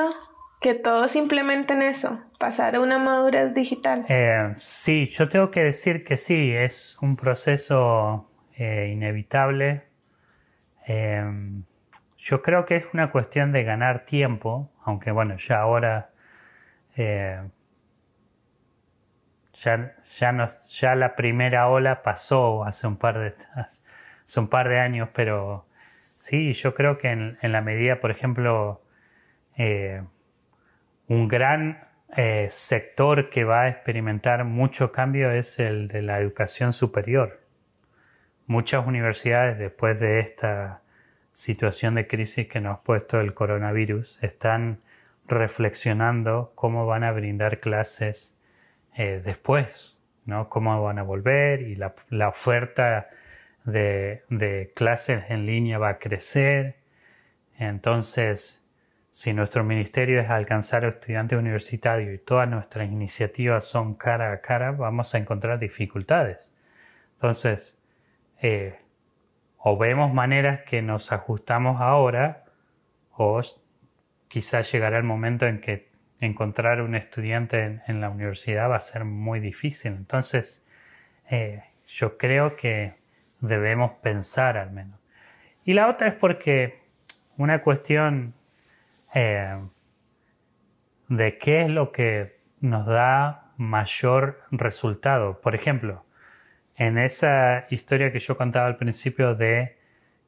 que 0.60 0.74
todos 0.74 1.16
implementen 1.16 1.82
eso, 1.82 2.24
pasar 2.44 2.76
a 2.76 2.80
una 2.80 2.98
madurez 2.98 3.54
digital. 3.54 4.04
Eh, 4.06 4.52
sí, 4.56 5.06
yo 5.06 5.30
tengo 5.30 5.50
que 5.50 5.62
decir 5.62 6.04
que 6.04 6.18
sí, 6.18 6.52
es 6.52 6.98
un 7.00 7.16
proceso 7.16 8.30
eh, 8.58 8.90
inevitable. 8.92 9.84
Eh, 10.86 11.24
yo 12.18 12.42
creo 12.42 12.66
que 12.66 12.76
es 12.76 12.90
una 12.92 13.10
cuestión 13.10 13.50
de 13.52 13.64
ganar 13.64 14.04
tiempo, 14.04 14.70
aunque 14.84 15.10
bueno, 15.10 15.38
ya 15.38 15.60
ahora 15.60 16.10
eh, 16.96 17.48
ya, 19.54 19.96
ya, 20.02 20.94
la 20.94 21.16
primera 21.16 21.68
ola 21.68 22.02
pasó 22.02 22.64
hace 22.64 22.86
un 22.86 22.98
par 22.98 23.20
de, 23.20 23.32
hace 23.54 24.38
un 24.38 24.48
par 24.48 24.68
de 24.68 24.80
años, 24.80 25.08
pero 25.14 25.66
sí, 26.16 26.52
yo 26.52 26.74
creo 26.74 26.98
que 26.98 27.08
en, 27.08 27.38
la 27.40 27.62
medida, 27.62 28.00
por 28.00 28.10
ejemplo, 28.10 28.82
un 31.08 31.28
gran 31.28 31.93
eh, 32.16 32.46
sector 32.50 33.28
que 33.28 33.44
va 33.44 33.62
a 33.62 33.68
experimentar 33.68 34.44
mucho 34.44 34.92
cambio 34.92 35.30
es 35.30 35.58
el 35.58 35.88
de 35.88 36.02
la 36.02 36.20
educación 36.20 36.72
superior. 36.72 37.40
Muchas 38.46 38.86
universidades, 38.86 39.58
después 39.58 40.00
de 40.00 40.20
esta 40.20 40.82
situación 41.32 41.96
de 41.96 42.06
crisis 42.06 42.46
que 42.46 42.60
nos 42.60 42.78
ha 42.78 42.82
puesto 42.82 43.20
el 43.20 43.34
coronavirus, 43.34 44.22
están 44.22 44.80
reflexionando 45.26 46.52
cómo 46.54 46.86
van 46.86 47.02
a 47.02 47.12
brindar 47.12 47.58
clases 47.58 48.40
eh, 48.96 49.20
después, 49.24 49.98
¿no? 50.24 50.48
Cómo 50.48 50.80
van 50.82 50.98
a 50.98 51.02
volver 51.02 51.62
y 51.62 51.74
la, 51.74 51.94
oferta 52.28 53.08
de, 53.64 54.72
clases 54.76 55.24
en 55.30 55.46
línea 55.46 55.78
va 55.78 55.88
a 55.88 55.98
crecer. 55.98 56.76
Entonces, 57.58 58.63
si 59.14 59.32
nuestro 59.32 59.62
ministerio 59.62 60.20
es 60.20 60.28
alcanzar 60.28 60.84
a 60.84 60.88
estudiantes 60.88 61.38
universitarios 61.38 62.12
y 62.12 62.18
todas 62.18 62.48
nuestras 62.48 62.90
iniciativas 62.90 63.64
son 63.64 63.94
cara 63.94 64.32
a 64.32 64.40
cara, 64.40 64.72
vamos 64.72 65.14
a 65.14 65.18
encontrar 65.18 65.60
dificultades. 65.60 66.52
Entonces, 67.12 67.80
eh, 68.42 68.76
o 69.56 69.78
vemos 69.78 70.12
maneras 70.12 70.62
que 70.62 70.82
nos 70.82 71.12
ajustamos 71.12 71.80
ahora, 71.80 72.40
o 73.12 73.40
quizás 74.26 74.72
llegará 74.72 74.98
el 74.98 75.04
momento 75.04 75.46
en 75.46 75.60
que 75.60 75.88
encontrar 76.20 76.82
un 76.82 76.96
estudiante 76.96 77.82
en, 77.86 78.00
la 78.00 78.10
universidad 78.10 78.68
va 78.68 78.76
a 78.76 78.80
ser 78.80 79.04
muy 79.04 79.38
difícil. 79.38 79.92
Entonces, 79.92 80.66
eh, 81.30 81.62
yo 81.86 82.18
creo 82.18 82.56
que 82.56 82.94
debemos 83.38 83.92
pensar 83.92 84.56
al 84.56 84.72
menos. 84.72 84.98
Y 85.64 85.74
la 85.74 85.88
otra 85.88 86.08
es 86.08 86.16
porque 86.16 86.80
una 87.36 87.62
cuestión 87.62 88.34
eh, 89.14 89.56
de 91.08 91.38
qué 91.38 91.62
es 91.62 91.70
lo 91.70 91.92
que 91.92 92.40
nos 92.60 92.86
da 92.86 93.52
mayor 93.56 94.42
resultado. 94.50 95.40
Por 95.40 95.54
ejemplo, 95.54 96.04
en 96.76 96.98
esa 96.98 97.66
historia 97.70 98.12
que 98.12 98.18
yo 98.18 98.36
contaba 98.36 98.66
al 98.66 98.76
principio 98.76 99.34
de 99.34 99.78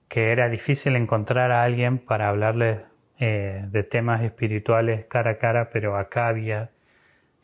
que 0.09 0.31
era 0.33 0.49
difícil 0.49 0.96
encontrar 0.96 1.51
a 1.51 1.64
alguien 1.64 1.99
para 1.99 2.29
hablarle 2.29 2.79
eh, 3.18 3.64
de 3.68 3.83
temas 3.83 4.22
espirituales 4.22 5.07
cara 5.07 5.33
a 5.33 5.37
cara, 5.37 5.68
pero 5.72 5.96
acá 5.96 6.29
había 6.29 6.70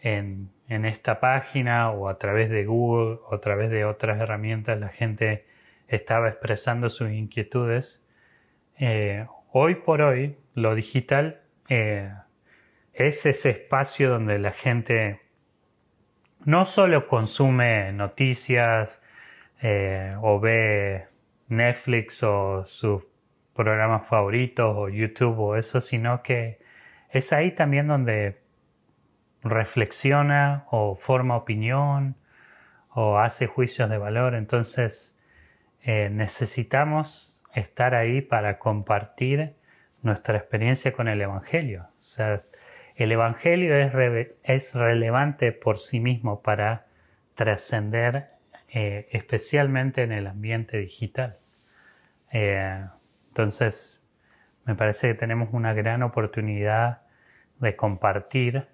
en, 0.00 0.50
esta 0.68 1.20
página 1.20 1.90
o 1.90 2.08
a 2.08 2.18
través 2.18 2.48
de 2.48 2.64
Google 2.64 3.18
o 3.28 3.34
a 3.34 3.40
través 3.40 3.70
de 3.70 3.84
otras 3.84 4.18
herramientas 4.20 4.78
la 4.80 4.88
gente 4.88 5.44
estaba 5.86 6.28
expresando 6.28 6.88
sus 6.88 7.10
inquietudes. 7.10 8.06
Eh, 8.78 9.26
hoy 9.52 9.74
por 9.76 10.00
hoy 10.00 10.36
lo 10.54 10.74
digital 10.74 11.40
eh, 11.68 12.12
es 12.92 13.26
ese 13.26 13.50
espacio 13.50 14.10
donde 14.10 14.38
la 14.38 14.52
gente 14.52 15.20
no 16.44 16.64
solo 16.64 17.06
consume 17.06 17.92
noticias 17.92 19.02
o 20.20 20.40
ve 20.40 21.06
Netflix 21.46 22.24
o 22.24 22.64
sus 22.64 23.04
programas 23.54 24.08
favoritos 24.08 24.74
o 24.76 24.88
YouTube 24.88 25.38
o 25.38 25.56
eso, 25.56 25.80
sino 25.80 26.22
que 26.22 26.58
es 27.10 27.32
ahí 27.32 27.52
también 27.52 27.86
donde 27.86 28.40
reflexiona 29.42 30.66
o 30.70 30.96
forma 30.96 31.36
opinión 31.36 32.16
o 32.90 33.18
hace 33.18 33.46
juicios 33.46 33.90
de 33.90 33.98
valor. 33.98 34.34
Entonces 34.34 35.22
eh, 35.82 36.08
necesitamos 36.10 37.44
estar 37.54 37.94
ahí 37.94 38.22
para 38.22 38.58
compartir 38.58 39.54
nuestra 40.02 40.38
experiencia 40.38 40.92
con 40.92 41.08
el 41.08 41.20
Evangelio. 41.20 41.88
O 41.90 42.02
sea, 42.02 42.36
el 42.96 43.12
Evangelio 43.12 43.76
es, 43.76 44.28
es 44.42 44.74
relevante 44.74 45.52
por 45.52 45.78
sí 45.78 46.00
mismo 46.00 46.42
para 46.42 46.86
trascender 47.34 48.28
eh, 48.74 49.08
especialmente 49.10 50.02
en 50.02 50.12
el 50.12 50.26
ambiente 50.26 50.78
digital. 50.78 51.38
Eh, 52.30 52.86
entonces, 53.28 54.06
me 54.64 54.74
parece 54.74 55.08
que 55.08 55.14
tenemos 55.14 55.50
una 55.52 55.74
gran 55.74 56.02
oportunidad 56.02 57.02
de 57.58 57.76
compartir 57.76 58.68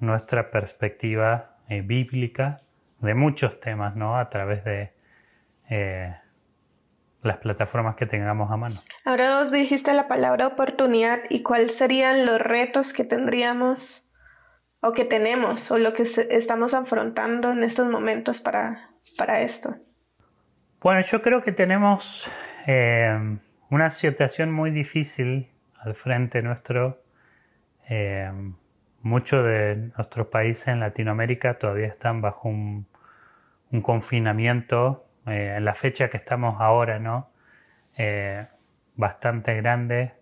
nuestra 0.00 0.50
perspectiva 0.50 1.58
eh, 1.68 1.82
bíblica 1.82 2.62
de 3.00 3.14
muchos 3.14 3.60
temas, 3.60 3.96
¿no? 3.96 4.18
A 4.18 4.28
través 4.30 4.64
de 4.64 4.92
las 7.26 7.38
plataformas 7.38 7.96
que 7.96 8.06
tengamos 8.06 8.50
a 8.50 8.56
mano. 8.56 8.76
Ahora 9.04 9.38
vos 9.38 9.50
dijiste 9.50 9.92
la 9.92 10.08
palabra 10.08 10.46
oportunidad 10.46 11.18
y 11.28 11.42
cuáles 11.42 11.76
serían 11.76 12.26
los 12.26 12.40
retos 12.40 12.92
que 12.92 13.04
tendríamos 13.04 14.12
o 14.80 14.92
que 14.92 15.04
tenemos 15.04 15.70
o 15.70 15.78
lo 15.78 15.92
que 15.92 16.02
estamos 16.02 16.74
afrontando 16.74 17.50
en 17.50 17.62
estos 17.62 17.88
momentos 17.88 18.40
para, 18.40 18.90
para 19.16 19.40
esto. 19.40 19.76
Bueno, 20.80 21.00
yo 21.00 21.22
creo 21.22 21.40
que 21.40 21.52
tenemos 21.52 22.30
eh, 22.66 23.38
una 23.70 23.90
situación 23.90 24.52
muy 24.52 24.70
difícil 24.70 25.50
al 25.80 25.94
frente 25.94 26.42
nuestro. 26.42 27.02
Eh, 27.88 28.30
muchos 29.02 29.44
de 29.44 29.90
nuestros 29.96 30.26
países 30.26 30.68
en 30.68 30.80
Latinoamérica 30.80 31.58
todavía 31.58 31.86
están 31.86 32.20
bajo 32.20 32.48
un, 32.48 32.86
confinamiento 33.82 35.05
eh, 35.26 35.54
en 35.56 35.64
la 35.64 35.74
fecha 35.74 36.10
que 36.10 36.16
estamos 36.16 36.60
ahora, 36.60 36.98
¿no? 36.98 37.30
Eh, 37.96 38.46
bastante 38.94 39.54
grande. 39.56 40.14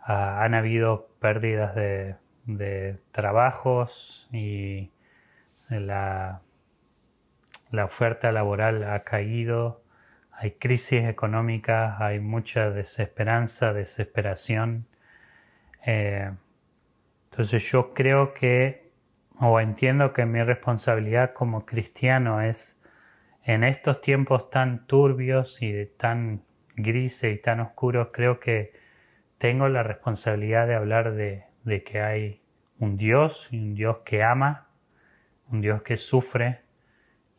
Ah, 0.00 0.42
han 0.42 0.54
habido 0.54 1.08
pérdidas 1.20 1.74
de, 1.74 2.16
de 2.44 2.96
trabajos 3.12 4.28
y 4.32 4.90
la, 5.68 6.42
la 7.70 7.84
oferta 7.84 8.32
laboral 8.32 8.84
ha 8.84 9.02
caído 9.04 9.84
hay 10.36 10.52
crisis 10.52 11.04
económicas, 11.04 12.00
hay 12.00 12.18
mucha 12.18 12.70
desesperanza, 12.70 13.72
desesperación. 13.72 14.86
Eh, 15.86 16.30
entonces 17.30 17.70
yo 17.70 17.90
creo 17.90 18.34
que, 18.34 18.90
o 19.38 19.60
entiendo 19.60 20.12
que 20.12 20.26
mi 20.26 20.42
responsabilidad 20.42 21.32
como 21.32 21.64
cristiano 21.64 22.40
es 22.40 22.82
en 23.44 23.62
estos 23.62 24.00
tiempos 24.00 24.50
tan 24.50 24.86
turbios 24.86 25.60
y 25.62 25.86
tan 25.98 26.42
grises 26.76 27.34
y 27.34 27.40
tan 27.40 27.60
oscuros, 27.60 28.08
creo 28.12 28.40
que 28.40 28.72
tengo 29.38 29.68
la 29.68 29.82
responsabilidad 29.82 30.66
de 30.66 30.74
hablar 30.74 31.12
de, 31.14 31.44
que 31.84 32.00
hay 32.00 32.42
un 32.78 32.96
Dios 32.96 33.48
y 33.52 33.58
un 33.58 33.74
Dios 33.74 33.98
que 33.98 34.22
ama, 34.22 34.68
un 35.50 35.60
Dios 35.60 35.82
que 35.82 35.98
sufre 35.98 36.62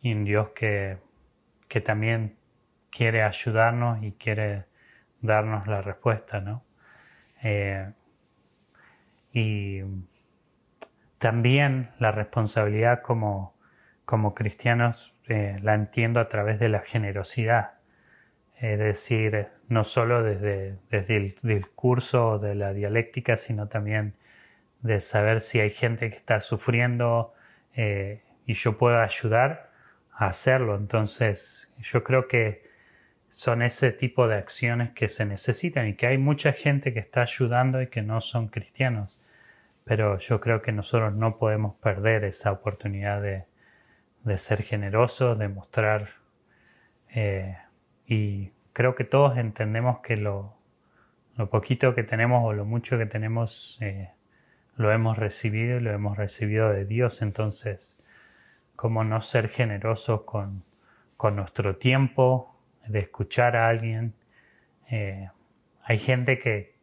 y 0.01 0.13
un 0.13 0.23
Dios 0.25 0.49
que, 0.49 0.99
que 1.67 1.81
también 1.81 2.37
quiere 2.91 3.23
ayudarnos 3.23 4.03
y 4.03 4.11
quiere 4.11 4.65
darnos 5.21 5.65
la 5.65 5.81
respuesta, 5.81 6.39
¿no? 6.39 6.63
Eh, 7.41 7.91
y 9.33 9.81
también 11.17 11.91
la 11.97 12.11
responsabilidad 12.11 13.01
como, 13.01 13.54
como 14.05 14.33
cristianos 14.33 15.15
eh, 15.27 15.55
la 15.61 15.73
entiendo 15.73 16.19
a 16.19 16.29
través 16.29 16.59
de 16.59 16.69
la 16.69 16.81
generosidad, 16.81 17.73
es 18.59 18.79
decir, 18.79 19.47
no 19.67 19.83
solo 19.83 20.23
desde, 20.23 20.77
desde 20.89 21.17
el 21.17 21.35
discurso 21.41 22.39
de 22.39 22.55
la 22.55 22.73
dialéctica, 22.73 23.35
sino 23.35 23.67
también 23.67 24.15
de 24.81 24.99
saber 24.99 25.41
si 25.41 25.59
hay 25.59 25.71
gente 25.71 26.09
que 26.09 26.15
está 26.15 26.39
sufriendo 26.39 27.33
eh, 27.73 28.21
y 28.45 28.53
yo 28.53 28.77
puedo 28.77 28.99
ayudar 28.99 29.71
a 30.11 30.27
hacerlo. 30.27 30.75
Entonces, 30.77 31.75
yo 31.79 32.03
creo 32.03 32.27
que 32.27 32.63
son 33.29 33.63
ese 33.63 33.91
tipo 33.91 34.27
de 34.27 34.35
acciones 34.35 34.91
que 34.91 35.09
se 35.09 35.25
necesitan 35.25 35.87
y 35.87 35.95
que 35.95 36.07
hay 36.07 36.17
mucha 36.17 36.53
gente 36.53 36.93
que 36.93 36.99
está 36.99 37.23
ayudando 37.23 37.81
y 37.81 37.87
que 37.87 38.03
no 38.03 38.21
son 38.21 38.47
cristianos. 38.47 39.19
Pero 39.83 40.17
yo 40.19 40.39
creo 40.39 40.61
que 40.61 40.71
nosotros 40.71 41.13
no 41.15 41.37
podemos 41.37 41.75
perder 41.75 42.23
esa 42.23 42.51
oportunidad 42.51 43.21
de, 43.21 43.45
ser 44.37 44.63
generosos, 44.63 45.39
de 45.39 45.47
mostrar. 45.47 46.09
Eh, 47.09 47.57
y 48.07 48.51
creo 48.73 48.95
que 48.95 49.03
todos 49.03 49.37
entendemos 49.37 49.99
que 49.99 50.17
lo, 50.17 50.55
poquito 51.51 51.95
que 51.95 52.03
tenemos 52.03 52.43
o 52.43 52.53
lo 52.53 52.65
mucho 52.65 52.97
que 52.97 53.05
tenemos 53.05 53.77
eh, 53.81 54.11
lo 54.75 54.91
hemos 54.91 55.17
recibido 55.17 55.77
y 55.77 55.81
lo 55.81 55.91
hemos 55.91 56.17
recibido 56.17 56.71
de 56.71 56.85
Dios. 56.85 57.21
Entonces, 57.21 58.01
¿cómo 58.75 59.03
no 59.03 59.21
ser 59.21 59.49
generosos 59.49 60.23
con, 60.23 60.63
con 61.17 61.35
nuestro 61.35 61.77
tiempo, 61.77 62.55
de 62.87 62.99
escuchar 62.99 63.55
a 63.55 63.67
alguien. 63.69 64.13
Eh, 64.89 65.29
hay 65.83 65.97
gente 65.97 66.37
que 66.37 66.75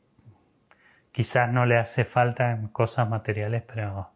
quizás 1.12 1.50
no 1.50 1.66
le 1.66 1.76
hace 1.76 2.04
falta 2.04 2.58
cosas 2.72 3.08
materiales, 3.08 3.62
pero 3.66 4.10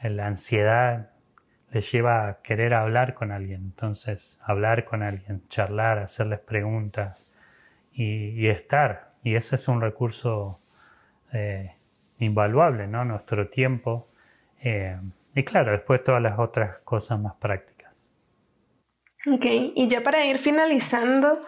la 0.00 0.26
ansiedad 0.26 1.10
le 1.74 1.80
lleva 1.80 2.28
a 2.28 2.34
querer 2.40 2.72
hablar 2.72 3.14
con 3.14 3.32
alguien. 3.32 3.62
Entonces, 3.62 4.38
hablar 4.44 4.84
con 4.84 5.02
alguien, 5.02 5.42
charlar, 5.48 5.98
hacerles 5.98 6.38
preguntas 6.38 7.28
y, 7.92 8.46
estar. 8.46 9.14
Y 9.24 9.34
ese 9.34 9.56
es 9.56 9.66
un 9.66 9.80
recurso 9.80 10.60
eh, 11.32 11.74
invaluable, 12.20 12.86
¿no? 12.86 13.04
Nuestro 13.04 13.48
tiempo. 13.48 14.06
Eh, 14.62 14.96
y 15.34 15.42
claro, 15.42 15.72
después 15.72 16.04
todas 16.04 16.22
las 16.22 16.38
otras 16.38 16.78
cosas 16.78 17.18
más 17.18 17.34
prácticas. 17.34 18.12
Ok, 19.28 19.46
y 19.74 19.88
ya 19.88 20.04
para 20.04 20.24
ir 20.24 20.38
finalizando, 20.38 21.40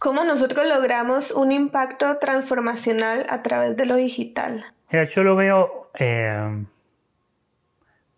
¿cómo 0.00 0.24
nosotros 0.24 0.66
logramos 0.66 1.30
un 1.30 1.52
impacto 1.52 2.18
transformacional 2.18 3.24
a 3.30 3.42
través 3.42 3.76
de 3.76 3.86
lo 3.86 3.94
digital? 3.94 4.64
Mira, 4.90 5.04
yo 5.04 5.22
lo 5.22 5.36
veo 5.36 5.92
eh, 5.96 6.64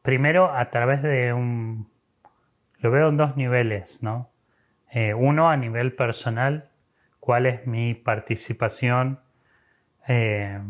primero 0.07 0.55
a 0.55 0.67
través 0.67 1.03
de 1.03 1.33
un... 1.33 1.91
Lo 2.79 2.93
veo 2.93 3.09
en 3.09 3.17
dos 3.17 3.37
niveles, 3.37 4.05
¿no? 4.05 4.31
Eh, 4.93 5.15
uno 5.15 5.51
a 5.51 5.57
nivel 5.57 5.97
personal, 5.97 6.71
cuál 7.19 7.45
es 7.45 7.67
mi 7.67 7.95
participación 7.95 9.19
eh, 10.07 10.61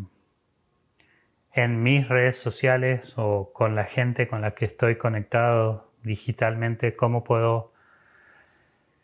en 1.53 1.83
mis 1.83 2.09
redes 2.09 2.38
sociales 2.38 3.12
o 3.18 3.53
con 3.53 3.75
la 3.75 3.85
gente 3.85 4.27
con 4.27 4.40
la 4.40 4.53
que 4.53 4.64
estoy 4.64 4.96
conectado 4.96 5.92
digitalmente, 6.03 6.94
cómo 6.94 7.22
puedo 7.22 7.75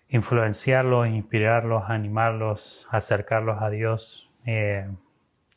influenciarlos, 0.09 1.09
inspirarlos, 1.09 1.91
animarlos, 1.91 2.89
acercarlos 2.91 3.61
a 3.61 3.69
Dios, 3.69 4.33
eh, 4.47 4.89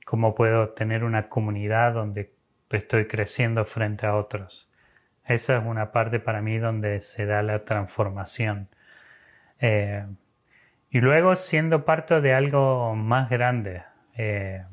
cómo 0.06 0.36
puedo 0.36 0.72
tener 0.72 1.06
una 1.06 1.30
comunidad 1.30 1.94
donde 1.94 2.35
estoy 2.70 3.08
creciendo 3.08 3.64
frente 3.66 4.06
a 4.06 4.16
otros. 4.16 4.70
Esa 5.26 5.58
es 5.58 5.66
una 5.66 5.92
parte 5.92 6.20
para 6.20 6.42
mí 6.42 6.58
donde 6.58 7.00
se 7.00 7.26
da 7.26 7.42
la 7.42 7.60
transformación. 7.60 8.70
Eh, 9.60 10.06
y 10.90 11.02
luego 11.02 11.36
siendo 11.36 11.86
parte 11.86 12.22
de 12.22 12.34
algo 12.34 12.96
más 12.96 13.30
grande 13.30 13.84
eh, 14.16 14.66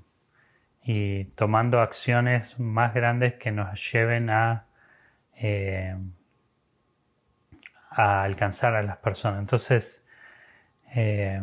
y 0.82 1.24
tomando 1.36 1.80
acciones 1.80 2.58
más 2.58 2.94
grandes 2.94 3.34
que 3.34 3.52
nos 3.52 3.92
lleven 3.92 4.30
a 4.30 4.66
a 7.94 8.24
alcanzar 8.24 8.74
a 8.74 8.82
las 8.82 8.98
personas. 8.98 9.40
Entonces, 9.40 10.06
eh, 10.94 11.42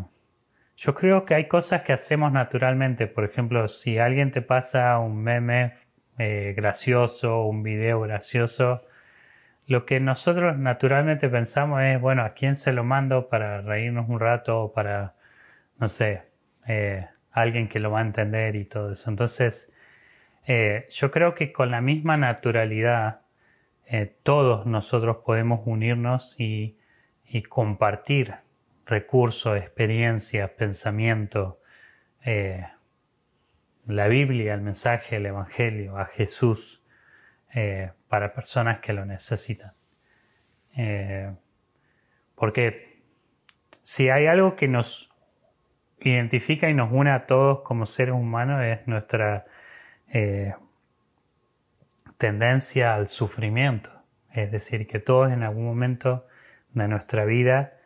yo 0.76 0.96
creo 0.96 1.26
que 1.26 1.36
hay 1.36 1.48
cosas 1.48 1.82
que 1.84 1.94
hacemos 1.94 2.32
naturalmente. 2.32 3.08
Por 3.08 3.26
ejemplo, 3.26 3.68
si 3.68 4.00
alguien 4.00 4.32
te 4.32 4.42
pasa 4.42 4.98
un 5.00 5.22
meme 5.22 5.74
eh, 6.20 6.54
gracioso, 6.56 7.46
un 7.46 7.64
video 7.64 8.02
gracioso, 8.02 8.84
lo 9.66 9.86
que 9.86 10.00
nosotros 10.00 10.58
naturalmente 10.58 11.30
pensamos 11.30 11.82
es, 11.82 12.00
bueno, 12.00 12.24
¿a 12.24 12.34
quién 12.34 12.56
se 12.56 12.74
lo 12.74 12.84
mando 12.84 13.30
para 13.30 13.62
reírnos 13.62 14.10
un 14.10 14.20
rato 14.20 14.62
o 14.62 14.74
para, 14.74 15.16
no 15.80 15.88
sé, 15.88 16.24
eh, 16.68 17.08
alguien 17.32 17.68
que 17.68 17.80
lo 17.80 17.92
va 17.92 18.00
a 18.00 18.04
entender 18.04 18.56
y 18.56 18.66
todo 18.66 18.92
eso? 18.92 19.10
Entonces, 19.10 19.76
yo 20.90 21.12
creo 21.12 21.36
que 21.36 21.52
con 21.52 21.70
la 21.70 21.80
misma 21.80 22.18
naturalidad 22.18 23.22
eh, 23.92 24.16
todos 24.22 24.68
nosotros 24.68 25.18
podemos 25.26 25.62
unirnos 25.66 26.40
y, 26.40 26.78
compartir 27.50 28.36
recursos, 28.86 29.58
experiencias, 29.58 30.52
pensamiento, 30.52 31.60
eh, 32.24 32.68
la 33.90 34.08
Biblia, 34.08 34.54
el 34.54 34.62
mensaje, 34.62 35.18
el 35.18 35.26
Evangelio, 35.26 35.98
a 35.98 36.06
Jesús 36.06 36.86
eh, 37.54 37.92
para 38.08 38.34
personas 38.34 38.80
que 38.80 38.94
lo 38.94 39.06
necesitan. 39.06 39.74
porque 42.36 43.02
si 43.82 44.10
hay 44.10 44.28
algo 44.28 44.56
que 44.56 44.68
nos 44.68 45.18
identifica 46.00 46.70
y 46.70 46.74
nos 46.74 46.90
une 46.92 47.12
a 47.12 47.26
todos 47.26 47.62
como 47.62 47.86
seres 47.86 48.14
humanos 48.14 48.64
es 48.64 48.88
nuestra 48.88 49.44
tendencia 52.20 52.94
al 52.94 53.08
sufrimiento. 53.08 53.90
Es 54.34 54.52
decir, 54.52 54.86
que 54.88 55.00
todos 55.00 55.32
en 55.32 55.44
algún 55.44 55.66
momento 55.66 56.28
de 56.74 56.88
nuestra 56.88 57.24
vida, 57.26 57.78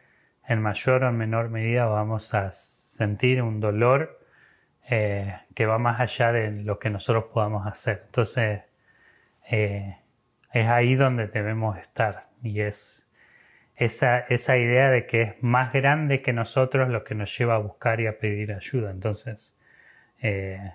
en 0.48 0.62
mayor 0.62 1.04
o 1.04 1.12
menor 1.12 1.50
medida, 1.50 1.86
vamos 1.86 2.34
a 2.34 2.52
sentir 2.52 3.42
un 3.42 3.60
dolor 3.60 4.20
eh, 4.90 5.34
que 5.56 5.66
va 5.66 5.78
más 5.78 6.02
allá 6.02 6.32
de 6.34 6.52
lo 6.64 6.78
que 6.78 6.90
nosotros 6.90 7.28
podamos 7.34 7.66
hacer. 7.68 8.04
Entonces, 8.06 8.62
eh, 9.50 9.98
es 10.52 10.68
ahí 10.68 10.96
donde 10.96 11.28
debemos 11.28 11.78
estar 11.78 12.28
y 12.42 12.62
es 12.62 13.10
esa, 13.78 14.20
esa 14.20 14.58
idea 14.58 14.90
de 14.90 15.06
que 15.06 15.22
es 15.22 15.36
más 15.42 15.72
grande 15.74 16.22
que 16.22 16.34
nosotros 16.34 16.90
lo 16.90 17.04
que 17.04 17.16
nos 17.16 17.36
lleva 17.38 17.56
a 17.56 17.60
buscar 17.60 18.02
y 18.02 18.08
a 18.08 18.20
pedir 18.20 18.54
ayuda. 18.54 18.92
Entonces, 18.92 19.56
eh, 20.22 20.74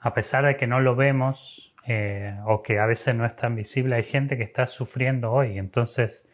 a 0.00 0.14
pesar 0.14 0.46
de 0.46 0.56
que 0.56 0.66
no 0.66 0.80
lo 0.80 0.96
vemos, 0.96 1.68
o 2.44 2.62
que 2.62 2.78
a 2.78 2.86
veces 2.86 3.16
no 3.16 3.26
es 3.26 3.34
tan 3.34 3.56
visible, 3.56 3.96
hay 3.96 4.04
gente 4.04 4.36
que 4.36 4.44
está 4.44 4.66
sufriendo 4.66 5.32
hoy, 5.32 5.58
entonces 5.58 6.32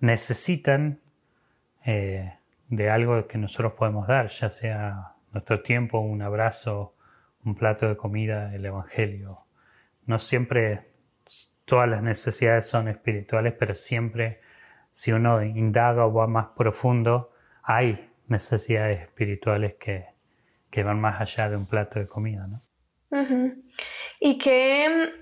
necesitan 0.00 0.98
de 1.84 2.90
algo 2.90 3.28
que 3.28 3.38
nosotros 3.38 3.74
podemos 3.74 4.08
dar, 4.08 4.26
ya 4.26 4.50
sea 4.50 5.13
nuestro 5.34 5.60
tiempo, 5.60 5.98
un 5.98 6.22
abrazo, 6.22 6.94
un 7.44 7.54
plato 7.54 7.88
de 7.88 7.96
comida, 7.96 8.54
el 8.54 8.64
Evangelio. 8.64 9.44
No 10.06 10.18
siempre 10.18 10.92
todas 11.64 11.88
las 11.88 12.02
necesidades 12.02 12.66
son 12.66 12.88
espirituales, 12.88 13.54
pero 13.58 13.74
siempre 13.74 14.40
si 14.90 15.12
uno 15.12 15.42
indaga 15.42 16.06
o 16.06 16.12
va 16.12 16.28
más 16.28 16.48
profundo, 16.56 17.32
hay 17.64 18.12
necesidades 18.28 19.02
espirituales 19.02 19.74
que, 19.74 20.06
que 20.70 20.84
van 20.84 21.00
más 21.00 21.20
allá 21.20 21.50
de 21.50 21.56
un 21.56 21.66
plato 21.66 21.98
de 21.98 22.06
comida. 22.06 22.46
¿no? 22.46 22.62
¿Y 24.20 24.38
qué 24.38 25.12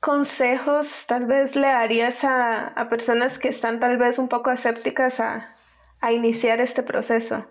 consejos 0.00 1.06
tal 1.08 1.26
vez 1.26 1.56
le 1.56 1.68
darías 1.68 2.24
a, 2.24 2.86
personas 2.90 3.38
que 3.38 3.48
están 3.48 3.80
tal 3.80 3.96
vez 3.96 4.18
un 4.18 4.28
poco 4.28 4.50
escépticas 4.50 5.20
a, 5.20 5.48
a 6.00 6.12
iniciar 6.12 6.60
este 6.60 6.82
proceso? 6.82 7.46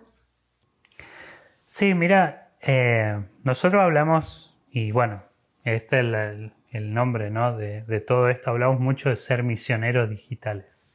Sí, 1.68 1.94
mira, 1.94 2.52
eh, 2.62 3.24
nosotros 3.42 3.82
hablamos, 3.82 4.56
y 4.70 4.92
bueno, 4.92 5.24
este 5.64 5.98
es 5.98 6.52
el, 6.70 6.94
nombre 6.94 7.28
¿no? 7.30 7.56
de, 7.56 8.00
todo 8.06 8.28
esto, 8.28 8.50
hablamos 8.50 8.78
mucho 8.78 9.08
de 9.08 9.16
ser 9.16 9.42
misioneros 9.42 10.08
digitales. 10.08 10.88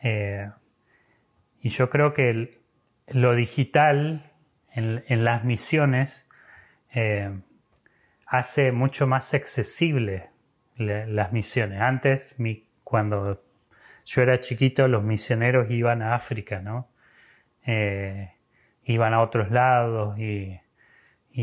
Eh, 0.00 0.48
y 1.60 1.70
yo 1.70 1.90
creo 1.90 2.12
que 2.12 2.60
lo 3.08 3.34
digital 3.34 4.22
en, 4.72 5.24
las 5.24 5.42
misiones 5.42 6.28
eh, 6.94 7.36
hace 8.26 8.70
mucho 8.70 9.08
más 9.08 9.34
accesible 9.34 10.30
las 10.76 11.32
misiones. 11.32 11.80
Antes, 11.80 12.36
cuando 12.84 13.36
yo 14.04 14.22
era 14.22 14.38
chiquito, 14.38 14.86
los 14.86 15.02
misioneros 15.02 15.68
iban 15.70 16.02
a 16.02 16.14
África, 16.14 16.60
¿no? 16.60 16.88
Iban 18.88 19.12
a 19.12 19.20
otros 19.22 19.50
lados 19.50 20.18
y, 20.18 20.60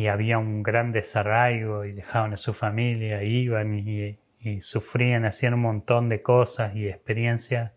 había 0.09 0.39
un 0.39 0.61
gran 0.61 0.91
desarraigo 0.91 1.85
y 1.85 1.93
dejaban 1.93 2.33
a 2.33 2.37
su 2.37 2.53
familia, 2.53 3.23
iban 3.23 3.75
y, 3.75 4.19
sufrían, 4.59 5.23
hacían 5.23 5.53
un 5.53 5.61
montón 5.61 6.09
de 6.09 6.19
cosas 6.19 6.75
y 6.75 6.89
experiencias. 6.89 7.71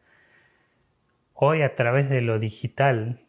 Hoy 1.32 1.62
a 1.62 1.76
través 1.76 2.08
de 2.10 2.20
lo 2.20 2.40
digital 2.40 3.20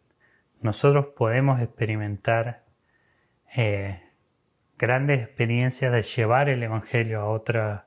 nosotros 0.62 1.10
podemos 1.10 1.62
experimentar 1.62 2.64
eh, 3.56 4.02
grandes 4.80 5.22
experiencias 5.22 5.92
de 5.92 6.02
llevar 6.02 6.50
el 6.50 6.64
Evangelio 6.64 7.22
a, 7.22 7.86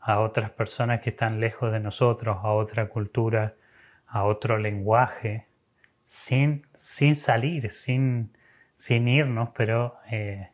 a 0.00 0.20
otras 0.20 0.50
personas 0.50 1.00
que 1.00 1.10
están 1.10 1.40
lejos 1.40 1.72
de 1.72 1.80
nosotros, 1.80 2.36
a 2.42 2.52
otra 2.52 2.88
cultura, 2.88 3.54
a 4.06 4.24
otro 4.24 4.58
lenguaje, 4.58 5.46
sin, 6.04 6.66
sin 6.74 7.16
salir, 7.16 7.70
sin, 7.70 8.36
sin 8.76 9.08
irnos, 9.08 9.50
pero 9.56 9.96
eh, 10.10 10.50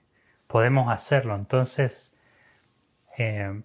podemos 0.47 0.89
hacerlo. 0.89 1.35
Entonces, 1.35 2.21
eh, 3.19 3.63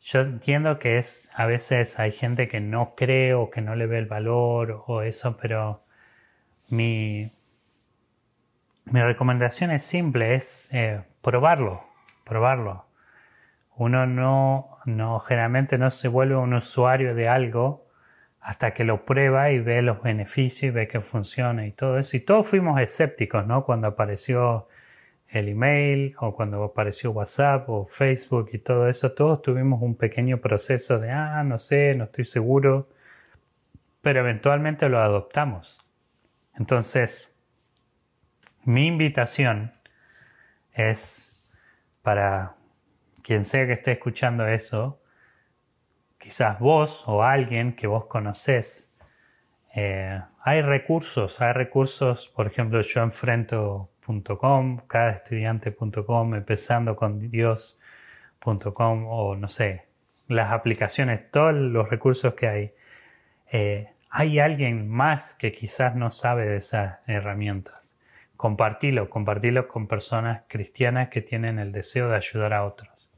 yo 0.00 0.20
entiendo 0.22 0.78
que 0.78 0.98
es, 0.98 1.30
a 1.34 1.46
veces 1.46 1.98
hay 1.98 2.12
gente 2.12 2.48
que 2.48 2.60
no 2.60 2.94
cree 2.94 3.34
o 3.34 3.50
que 3.50 3.60
no 3.60 3.76
le 3.76 3.86
ve 3.86 3.98
el 3.98 4.06
valor 4.06 4.84
o 4.86 5.02
eso, 5.02 5.36
pero 5.36 5.84
mi, 6.68 7.32
mi 8.86 9.02
recomendación 9.02 9.70
es 9.70 9.84
simple, 9.84 10.34
es 10.34 10.70
eh, 10.72 11.02
probarlo, 11.22 11.84
probarlo. 12.24 12.86
Uno 13.76 14.06
no, 14.06 14.78
no, 14.84 15.20
generalmente 15.20 15.78
no 15.78 15.90
se 15.90 16.08
vuelve 16.08 16.36
un 16.36 16.54
usuario 16.54 17.14
de 17.14 17.28
algo 17.28 17.89
hasta 18.40 18.72
que 18.72 18.84
lo 18.84 19.04
prueba 19.04 19.50
y 19.50 19.58
ve 19.60 19.82
los 19.82 20.02
beneficios 20.02 20.62
y 20.64 20.70
ve 20.70 20.88
que 20.88 21.00
funciona 21.00 21.66
y 21.66 21.72
todo 21.72 21.98
eso. 21.98 22.16
Y 22.16 22.20
todos 22.20 22.48
fuimos 22.48 22.80
escépticos, 22.80 23.46
¿no? 23.46 23.64
Cuando 23.64 23.88
apareció 23.88 24.68
el 25.28 25.48
email 25.48 26.14
o 26.18 26.34
cuando 26.34 26.64
apareció 26.64 27.12
WhatsApp 27.12 27.68
o 27.68 27.84
Facebook 27.84 28.50
y 28.52 28.58
todo 28.58 28.88
eso, 28.88 29.12
todos 29.12 29.42
tuvimos 29.42 29.82
un 29.82 29.94
pequeño 29.94 30.40
proceso 30.40 30.98
de, 30.98 31.10
ah, 31.10 31.44
no 31.44 31.58
sé, 31.58 31.94
no 31.94 32.04
estoy 32.04 32.24
seguro, 32.24 32.88
pero 34.00 34.20
eventualmente 34.20 34.88
lo 34.88 35.00
adoptamos. 35.00 35.80
Entonces, 36.56 37.36
mi 38.64 38.86
invitación 38.86 39.72
es 40.72 41.56
para 42.02 42.56
quien 43.22 43.44
sea 43.44 43.66
que 43.66 43.74
esté 43.74 43.92
escuchando 43.92 44.46
eso, 44.46 44.99
quizás 46.20 46.60
vos 46.60 47.04
o 47.08 47.24
alguien 47.24 47.74
que 47.74 47.88
vos 47.88 48.04
conocés, 48.06 48.94
eh, 49.74 50.20
hay 50.42 50.62
recursos, 50.62 51.40
hay 51.40 51.52
recursos, 51.52 52.28
por 52.28 52.46
ejemplo, 52.46 52.80
yo 52.82 53.02
enfrento.com, 53.02 54.78
cadaestudiante.com, 54.86 56.34
empezando 56.34 56.94
con 56.94 57.30
Dios.com 57.30 59.06
o 59.08 59.36
no 59.36 59.48
sé, 59.48 59.86
las 60.28 60.52
aplicaciones, 60.52 61.30
todos 61.30 61.54
los 61.54 61.88
recursos 61.90 62.34
que 62.34 62.48
hay. 62.48 62.74
Eh, 63.52 63.92
hay 64.10 64.38
alguien 64.40 64.88
más 64.88 65.34
que 65.34 65.52
quizás 65.52 65.94
no 65.94 66.10
sabe 66.10 66.46
de 66.46 66.56
esas 66.56 66.98
herramientas. 67.06 67.96
Compartilo, 68.36 69.08
compartilo 69.08 69.68
con 69.68 69.86
personas 69.86 70.42
cristianas 70.48 71.08
que 71.10 71.22
tienen 71.22 71.58
el 71.58 71.72
deseo 71.72 72.08
de 72.08 72.16
ayudar 72.16 72.54
a 72.54 72.64
otros. 72.64 73.10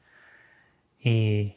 Y 0.99 1.57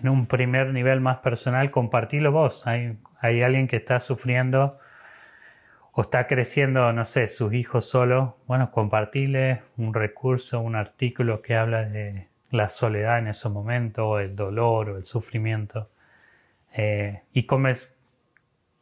en 0.00 0.08
un 0.08 0.26
primer 0.26 0.72
nivel 0.72 1.00
más 1.00 1.20
personal, 1.20 1.70
compartilo 1.70 2.32
vos. 2.32 2.66
Hay, 2.66 2.98
alguien 3.20 3.66
que 3.66 3.76
está 3.76 4.00
sufriendo 4.00 4.78
o 5.92 6.02
está 6.02 6.26
creciendo, 6.26 6.92
no 6.92 7.04
sé, 7.04 7.28
sus 7.28 7.52
hijos 7.52 7.88
solo. 7.88 8.38
Bueno, 8.46 8.70
compartile 8.70 9.62
un 9.76 9.94
recurso, 9.94 10.60
un 10.60 10.76
artículo 10.76 11.42
que 11.42 11.56
habla 11.56 11.82
de 11.82 12.28
la 12.50 12.68
soledad 12.68 13.18
en 13.18 13.28
ese 13.28 13.48
momento, 13.48 14.08
o 14.08 14.18
el 14.18 14.36
dolor 14.36 14.90
o 14.90 14.96
el 14.96 15.04
sufrimiento. 15.04 15.90
Eh, 16.74 17.22
y 17.32 17.44
comes, 17.44 18.00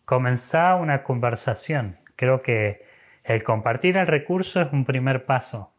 comenzar 0.05 0.81
una 0.81 1.03
conversación. 1.03 1.99
Creo 2.17 2.43
que 2.43 2.85
el 3.23 3.43
compartir 3.43 3.97
el 3.97 4.07
recurso 4.07 4.61
es 4.61 4.73
un 4.73 4.85
primer 4.85 5.25
paso, 5.25 5.73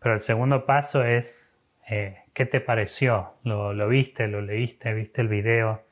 pero 0.00 0.14
el 0.14 0.20
segundo 0.20 0.66
paso 0.66 1.04
es 1.04 1.64
eh, 1.88 2.22
qué 2.38 2.46
te 2.46 2.60
pareció, 2.60 3.34
¿Lo, 3.42 3.88
viste, 3.88 4.28
lo 4.28 4.40
leíste, 4.40 4.94
viste 4.94 5.22
el 5.22 5.26
video 5.26 5.82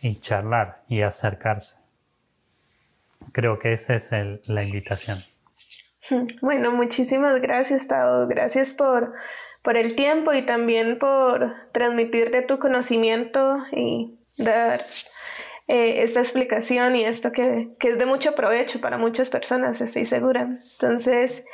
y 0.00 0.16
charlar 0.16 0.82
y 0.88 1.02
acercarse. 1.02 1.76
Creo 3.30 3.60
que 3.60 3.72
esa 3.72 3.94
es 3.94 4.10
la 4.48 4.64
invitación. 4.64 5.18
Bueno, 6.42 6.72
muchísimas 6.72 7.40
gracias, 7.40 7.86
Tao. 7.86 8.26
Gracias 8.26 8.74
por, 8.74 9.14
por 9.62 9.76
el 9.76 9.94
tiempo 9.94 10.32
y 10.32 10.42
también 10.42 10.98
por 10.98 11.52
transmitir 11.70 12.32
de 12.32 12.42
tu 12.42 12.58
conocimiento 12.58 13.64
y 13.70 14.18
dar 14.36 14.84
eh, 15.68 16.02
esta 16.02 16.20
explicación 16.20 16.96
y 16.96 17.04
esto 17.04 17.30
que, 17.32 17.70
es 17.80 17.98
de 17.98 18.06
mucho 18.06 18.34
provecho 18.34 18.80
para 18.80 18.98
muchas 18.98 19.30
personas, 19.30 19.80
estoy 19.80 20.04
segura. 20.04 20.48
Entonces, 20.72 21.44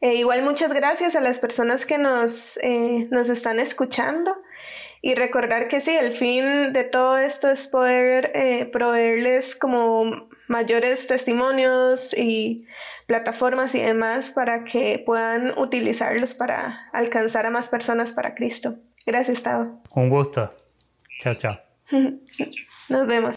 eh, 0.00 0.14
igual 0.14 0.42
muchas 0.42 0.72
gracias 0.72 1.16
a 1.16 1.20
las 1.20 1.40
personas 1.40 1.84
que 1.84 1.98
nos, 1.98 2.58
eh, 2.58 3.06
nos 3.10 3.28
están 3.28 3.58
escuchando 3.58 4.36
y 5.02 5.14
recordar 5.14 5.68
que 5.68 5.80
sí, 5.80 5.90
el 5.96 6.12
fin 6.12 6.72
de 6.72 6.84
todo 6.84 7.18
esto 7.18 7.50
es 7.50 7.68
poder 7.68 8.70
proveerles 8.72 9.54
como 9.54 10.28
mayores 10.48 11.06
testimonios 11.06 12.16
y 12.16 12.66
plataformas 13.06 13.74
y 13.74 13.80
demás 13.80 14.30
para 14.30 14.64
que 14.64 15.02
puedan 15.04 15.56
utilizarlos 15.58 16.34
para 16.34 16.88
alcanzar 16.92 17.46
a 17.46 17.50
más 17.50 17.68
personas 17.68 18.12
para 18.12 18.34
Cristo. 18.34 18.78
Gracias, 19.06 19.42
Tavo. 19.42 19.80
Un 19.94 20.08
gusto. 20.08 20.52
Chao, 21.20 21.34
chao. 21.34 21.58
Nos 22.88 23.06
vemos. 23.06 23.34